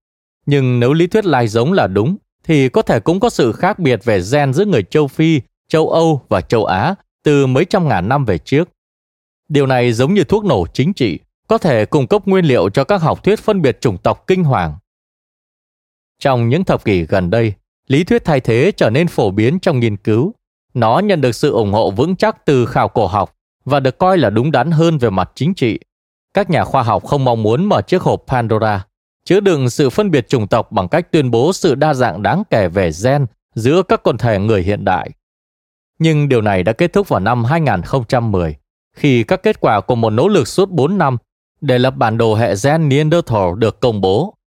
[0.45, 3.79] Nhưng nếu lý thuyết lai giống là đúng, thì có thể cũng có sự khác
[3.79, 7.87] biệt về gen giữa người châu Phi, châu Âu và châu Á từ mấy trăm
[7.87, 8.69] ngàn năm về trước.
[9.47, 12.83] Điều này giống như thuốc nổ chính trị, có thể cung cấp nguyên liệu cho
[12.83, 14.77] các học thuyết phân biệt chủng tộc kinh hoàng.
[16.19, 17.53] Trong những thập kỷ gần đây,
[17.87, 20.33] lý thuyết thay thế trở nên phổ biến trong nghiên cứu.
[20.73, 24.17] Nó nhận được sự ủng hộ vững chắc từ khảo cổ học và được coi
[24.17, 25.79] là đúng đắn hơn về mặt chính trị.
[26.33, 28.85] Các nhà khoa học không mong muốn mở chiếc hộp Pandora,
[29.23, 32.43] chứa đựng sự phân biệt chủng tộc bằng cách tuyên bố sự đa dạng đáng
[32.49, 35.09] kể về gen giữa các quần thể người hiện đại.
[35.99, 38.55] Nhưng điều này đã kết thúc vào năm 2010,
[38.95, 41.17] khi các kết quả của một nỗ lực suốt 4 năm
[41.61, 44.37] để lập bản đồ hệ gen Neanderthal được công bố.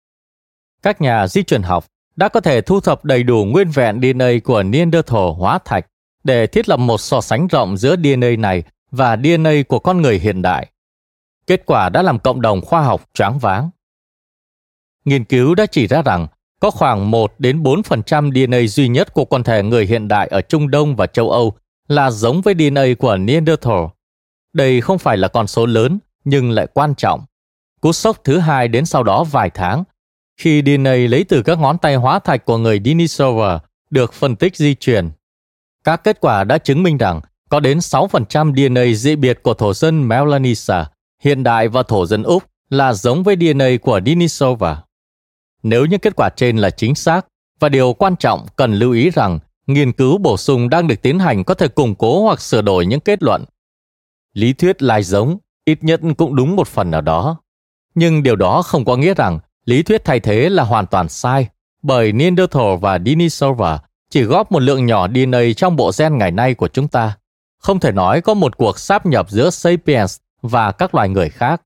[0.82, 1.86] Các nhà di truyền học
[2.16, 5.86] đã có thể thu thập đầy đủ nguyên vẹn DNA của Neanderthal hóa thạch
[6.24, 10.18] để thiết lập một so sánh rộng giữa DNA này và DNA của con người
[10.18, 10.70] hiện đại.
[11.46, 13.70] Kết quả đã làm cộng đồng khoa học choáng váng.
[15.05, 16.26] Nghiên cứu đã chỉ ra rằng
[16.62, 20.40] có khoảng 1 đến 4% DNA duy nhất của quần thể người hiện đại ở
[20.40, 21.52] Trung Đông và châu Âu
[21.88, 23.84] là giống với DNA của Neanderthal.
[24.52, 27.24] Đây không phải là con số lớn, nhưng lại quan trọng.
[27.80, 29.84] Cú sốc thứ hai đến sau đó vài tháng,
[30.36, 33.58] khi DNA lấy từ các ngón tay hóa thạch của người Denisova
[33.90, 35.10] được phân tích di truyền.
[35.84, 39.74] Các kết quả đã chứng minh rằng có đến 6% DNA dị biệt của thổ
[39.74, 40.84] dân Melanesia,
[41.22, 44.82] hiện đại và thổ dân Úc là giống với DNA của Denisova.
[45.62, 47.26] Nếu những kết quả trên là chính xác,
[47.60, 51.18] và điều quan trọng cần lưu ý rằng nghiên cứu bổ sung đang được tiến
[51.18, 53.44] hành có thể củng cố hoặc sửa đổi những kết luận.
[54.34, 57.36] Lý thuyết lai giống ít nhất cũng đúng một phần nào đó.
[57.94, 61.48] Nhưng điều đó không có nghĩa rằng lý thuyết thay thế là hoàn toàn sai,
[61.82, 63.78] bởi Neanderthal và Denisova
[64.10, 67.16] chỉ góp một lượng nhỏ DNA trong bộ gen ngày nay của chúng ta.
[67.58, 71.62] Không thể nói có một cuộc sáp nhập giữa Sapiens và các loài người khác.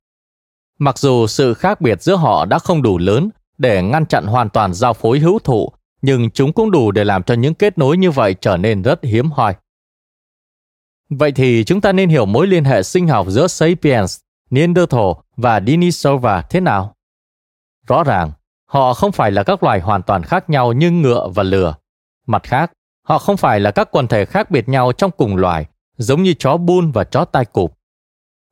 [0.79, 4.49] Mặc dù sự khác biệt giữa họ đã không đủ lớn để ngăn chặn hoàn
[4.49, 7.97] toàn giao phối hữu thụ, nhưng chúng cũng đủ để làm cho những kết nối
[7.97, 9.55] như vậy trở nên rất hiếm hoi.
[11.11, 14.19] Vậy thì chúng ta nên hiểu mối liên hệ sinh học giữa Sapiens,
[14.51, 16.95] Neanderthal và Denisova thế nào?
[17.87, 18.33] Rõ ràng,
[18.67, 21.75] họ không phải là các loài hoàn toàn khác nhau như ngựa và lừa.
[22.27, 25.67] Mặt khác, họ không phải là các quần thể khác biệt nhau trong cùng loài,
[25.97, 27.79] giống như chó bun và chó tai cụp.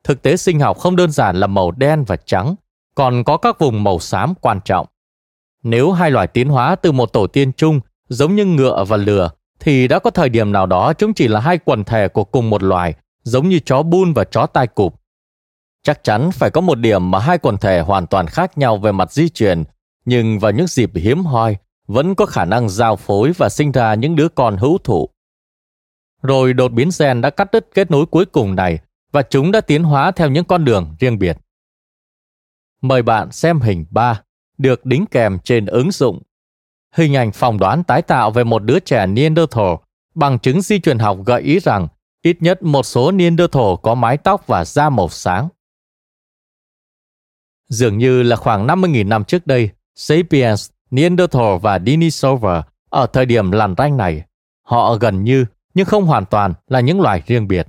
[0.04, 2.54] Thực tế sinh học không đơn giản là màu đen và trắng,
[2.94, 4.86] còn có các vùng màu xám quan trọng.
[5.64, 9.30] Nếu hai loài tiến hóa từ một tổ tiên chung, giống như ngựa và lừa,
[9.60, 12.50] thì đã có thời điểm nào đó chúng chỉ là hai quần thể của cùng
[12.50, 14.94] một loài, giống như chó bun và chó tai cụp.
[15.82, 18.92] Chắc chắn phải có một điểm mà hai quần thể hoàn toàn khác nhau về
[18.92, 19.64] mặt di truyền,
[20.04, 21.56] nhưng vào những dịp hiếm hoi,
[21.86, 25.08] vẫn có khả năng giao phối và sinh ra những đứa con hữu thụ.
[26.22, 28.78] Rồi đột biến gen đã cắt đứt kết nối cuối cùng này
[29.12, 31.38] và chúng đã tiến hóa theo những con đường riêng biệt.
[32.80, 34.22] Mời bạn xem hình 3,
[34.58, 36.22] được đính kèm trên ứng dụng.
[36.94, 39.74] Hình ảnh phỏng đoán tái tạo về một đứa trẻ Neanderthal
[40.14, 41.88] bằng chứng di truyền học gợi ý rằng
[42.22, 45.48] ít nhất một số Neanderthal có mái tóc và da màu sáng.
[47.68, 53.50] Dường như là khoảng 50.000 năm trước đây, Sapiens, Neanderthal và Denisova ở thời điểm
[53.50, 54.22] làn ranh này,
[54.62, 57.66] họ gần như nhưng không hoàn toàn là những loài riêng biệt.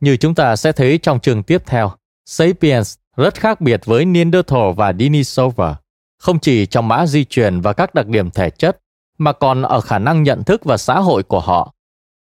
[0.00, 1.92] Như chúng ta sẽ thấy trong chương tiếp theo,
[2.26, 5.76] Sapiens rất khác biệt với Neanderthal và Denisova,
[6.22, 8.78] không chỉ trong mã di truyền và các đặc điểm thể chất,
[9.18, 11.74] mà còn ở khả năng nhận thức và xã hội của họ.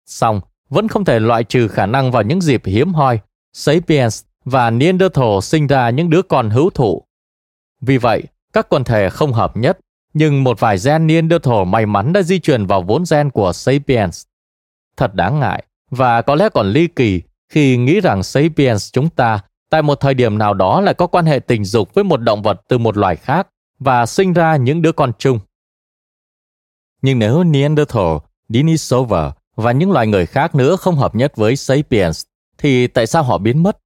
[0.07, 3.21] Song, vẫn không thể loại trừ khả năng vào những dịp hiếm hoi,
[3.53, 7.03] Sapiens và Neanderthal sinh ra những đứa con hữu thụ.
[7.81, 8.23] Vì vậy,
[8.53, 9.79] các quần thể không hợp nhất,
[10.15, 14.25] nhưng một vài gen Neanderthal may mắn đã di truyền vào vốn gen của Sapiens.
[14.97, 19.41] Thật đáng ngại, và có lẽ còn ly kỳ khi nghĩ rằng Sapiens chúng ta
[19.71, 22.43] tại một thời điểm nào đó lại có quan hệ tình dục với một động
[22.43, 25.39] vật từ một loài khác và sinh ra những đứa con chung.
[27.03, 28.17] Nhưng nếu Neanderthal,
[28.49, 32.25] Denisova và những loài người khác nữa không hợp nhất với Sapiens,
[32.59, 33.79] thì tại sao họ biến mất?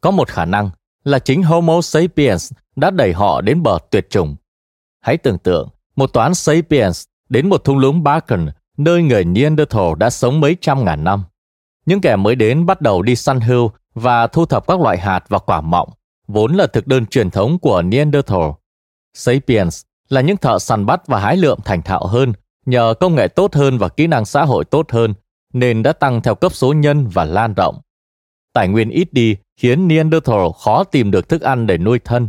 [0.00, 0.70] Có một khả năng
[1.04, 4.36] là chính Homo sapiens đã đẩy họ đến bờ tuyệt chủng.
[5.00, 10.10] Hãy tưởng tượng một toán sapiens đến một thung lũng Barken, nơi người Neanderthal đã
[10.10, 11.22] sống mấy trăm ngàn năm.
[11.86, 15.24] Những kẻ mới đến bắt đầu đi săn hươu và thu thập các loại hạt
[15.28, 15.88] và quả mọng,
[16.28, 18.50] vốn là thực đơn truyền thống của Neanderthal.
[19.14, 22.32] Sapiens là những thợ săn bắt và hái lượm thành thạo hơn,
[22.66, 25.14] nhờ công nghệ tốt hơn và kỹ năng xã hội tốt hơn,
[25.52, 27.80] nên đã tăng theo cấp số nhân và lan rộng.
[28.52, 32.28] Tài nguyên ít đi khiến Neanderthal khó tìm được thức ăn để nuôi thân.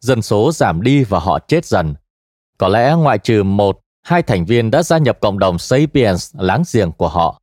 [0.00, 1.94] Dân số giảm đi và họ chết dần.
[2.58, 6.62] Có lẽ ngoại trừ một, hai thành viên đã gia nhập cộng đồng Sapiens láng
[6.72, 7.40] giềng của họ.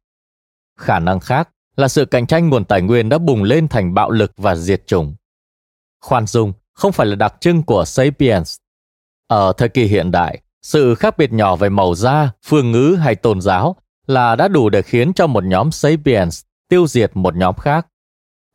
[0.77, 4.11] Khả năng khác là sự cạnh tranh nguồn tài nguyên đã bùng lên thành bạo
[4.11, 5.15] lực và diệt chủng.
[6.01, 8.57] Khoan dung không phải là đặc trưng của Sapiens.
[9.31, 13.15] Ở thời kỳ hiện đại, sự khác biệt nhỏ về màu da, phương ngữ hay
[13.15, 13.75] tôn giáo
[14.07, 17.87] là đã đủ để khiến cho một nhóm Sapiens tiêu diệt một nhóm khác.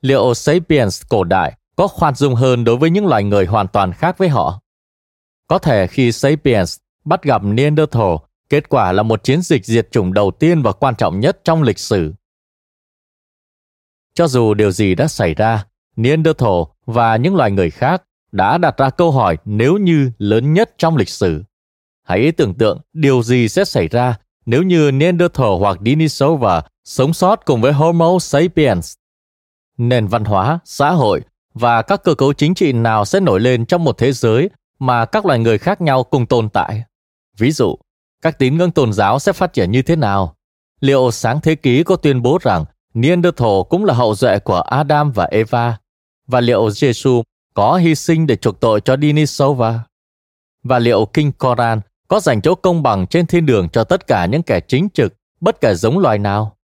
[0.00, 3.92] Liệu Sapiens cổ đại có khoan dung hơn đối với những loài người hoàn toàn
[3.92, 4.60] khác với họ?
[5.46, 8.14] Có thể khi Sapiens bắt gặp Neanderthal,
[8.48, 11.62] kết quả là một chiến dịch diệt chủng đầu tiên và quan trọng nhất trong
[11.62, 12.14] lịch sử.
[14.14, 15.66] Cho dù điều gì đã xảy ra,
[15.96, 18.02] Neanderthal và những loài người khác
[18.36, 21.44] đã đặt ra câu hỏi nếu như lớn nhất trong lịch sử.
[22.02, 24.16] Hãy tưởng tượng điều gì sẽ xảy ra
[24.46, 28.94] nếu như Neanderthal hoặc Denisova sống sót cùng với Homo sapiens.
[29.78, 31.22] Nền văn hóa, xã hội
[31.54, 35.04] và các cơ cấu chính trị nào sẽ nổi lên trong một thế giới mà
[35.04, 36.82] các loài người khác nhau cùng tồn tại.
[37.38, 37.76] Ví dụ,
[38.22, 40.36] các tín ngưỡng tôn giáo sẽ phát triển như thế nào?
[40.80, 42.64] Liệu sáng thế ký có tuyên bố rằng
[42.94, 45.78] Neanderthal cũng là hậu duệ của Adam và Eva?
[46.26, 47.22] Và liệu Jesus
[47.56, 49.80] có hy sinh để chuộc tội cho Denisova?
[50.62, 54.26] Và liệu Kinh Koran có dành chỗ công bằng trên thiên đường cho tất cả
[54.26, 56.56] những kẻ chính trực, bất kể giống loài nào?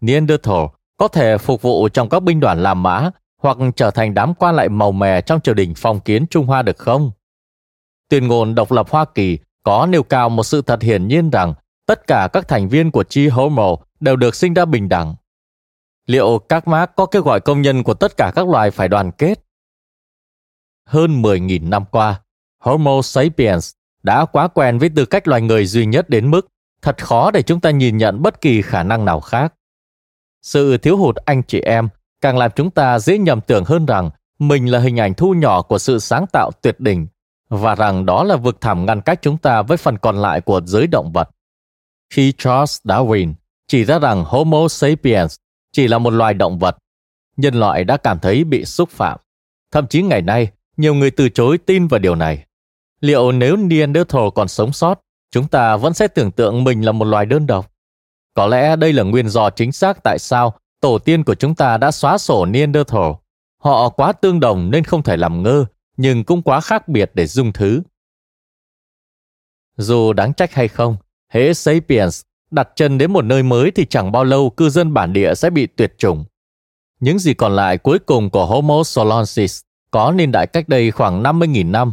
[0.00, 0.64] Neanderthal
[0.96, 3.10] có thể phục vụ trong các binh đoàn làm mã
[3.42, 6.62] hoặc trở thành đám quan lại màu mè trong triều đình phong kiến Trung Hoa
[6.62, 7.10] được không?
[8.08, 11.54] Tuyên ngôn độc lập Hoa Kỳ có nêu cao một sự thật hiển nhiên rằng
[11.86, 15.14] tất cả các thành viên của chi Homo đều được sinh ra bình đẳng.
[16.06, 19.10] Liệu các Marx có kêu gọi công nhân của tất cả các loài phải đoàn
[19.12, 19.51] kết?
[20.86, 22.20] Hơn 10.000 năm qua,
[22.58, 23.72] Homo sapiens
[24.02, 26.48] đã quá quen với tư cách loài người duy nhất đến mức
[26.82, 29.54] thật khó để chúng ta nhìn nhận bất kỳ khả năng nào khác.
[30.42, 31.88] Sự thiếu hụt anh chị em
[32.20, 35.62] càng làm chúng ta dễ nhầm tưởng hơn rằng mình là hình ảnh thu nhỏ
[35.62, 37.06] của sự sáng tạo tuyệt đỉnh
[37.48, 40.60] và rằng đó là vực thẳm ngăn cách chúng ta với phần còn lại của
[40.64, 41.30] giới động vật.
[42.10, 43.34] Khi Charles Darwin
[43.66, 45.36] chỉ ra rằng Homo sapiens
[45.72, 46.76] chỉ là một loài động vật,
[47.36, 49.18] nhân loại đã cảm thấy bị xúc phạm.
[49.70, 52.44] Thậm chí ngày nay, nhiều người từ chối tin vào điều này.
[53.00, 55.00] Liệu nếu Neanderthal còn sống sót,
[55.30, 57.72] chúng ta vẫn sẽ tưởng tượng mình là một loài đơn độc?
[58.34, 61.76] Có lẽ đây là nguyên do chính xác tại sao tổ tiên của chúng ta
[61.76, 63.12] đã xóa sổ Neanderthal.
[63.58, 65.64] Họ quá tương đồng nên không thể làm ngơ,
[65.96, 67.82] nhưng cũng quá khác biệt để dung thứ.
[69.76, 70.96] Dù đáng trách hay không,
[71.28, 75.12] hễ Sapiens đặt chân đến một nơi mới thì chẳng bao lâu cư dân bản
[75.12, 76.24] địa sẽ bị tuyệt chủng.
[77.00, 79.60] Những gì còn lại cuối cùng của Homo solonsis
[79.92, 81.92] có niên đại cách đây khoảng 50.000 năm.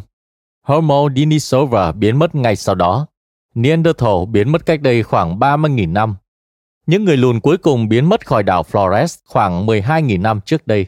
[0.62, 3.08] Homo denisova biến mất ngay sau đó.
[3.56, 6.16] Neanderthal biến mất cách đây khoảng 30.000 năm.
[6.86, 10.86] Những người lùn cuối cùng biến mất khỏi đảo Flores khoảng 12.000 năm trước đây.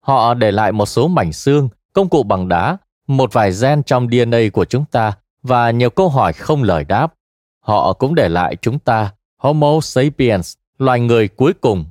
[0.00, 2.76] Họ để lại một số mảnh xương, công cụ bằng đá,
[3.06, 7.14] một vài gen trong DNA của chúng ta và nhiều câu hỏi không lời đáp.
[7.60, 11.84] Họ cũng để lại chúng ta, Homo sapiens, loài người cuối cùng.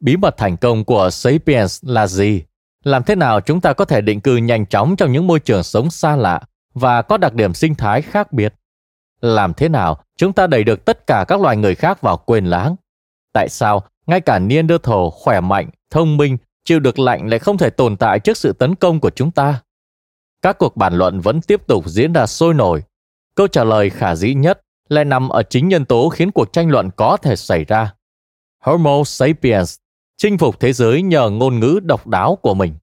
[0.00, 2.42] Bí mật thành công của sapiens là gì?
[2.86, 5.62] Làm thế nào chúng ta có thể định cư nhanh chóng trong những môi trường
[5.62, 6.40] sống xa lạ
[6.74, 8.54] và có đặc điểm sinh thái khác biệt?
[9.20, 12.46] Làm thế nào chúng ta đẩy được tất cả các loài người khác vào quên
[12.46, 12.76] lãng?
[13.32, 17.70] Tại sao ngay cả Neanderthal khỏe mạnh, thông minh, chịu được lạnh lại không thể
[17.70, 19.62] tồn tại trước sự tấn công của chúng ta?
[20.42, 22.82] Các cuộc bàn luận vẫn tiếp tục diễn ra sôi nổi.
[23.34, 26.70] Câu trả lời khả dĩ nhất lại nằm ở chính nhân tố khiến cuộc tranh
[26.70, 27.94] luận có thể xảy ra.
[28.60, 29.76] Homo sapiens
[30.18, 32.74] chinh phục thế giới nhờ ngôn ngữ độc đáo của mình.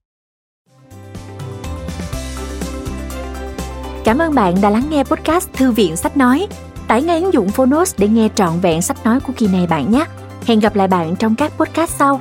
[4.04, 6.46] Cảm ơn bạn đã lắng nghe podcast Thư viện Sách Nói.
[6.88, 9.92] Tải ngay ứng dụng Phonos để nghe trọn vẹn sách nói của kỳ này bạn
[9.92, 10.04] nhé.
[10.46, 12.20] Hẹn gặp lại bạn trong các podcast sau.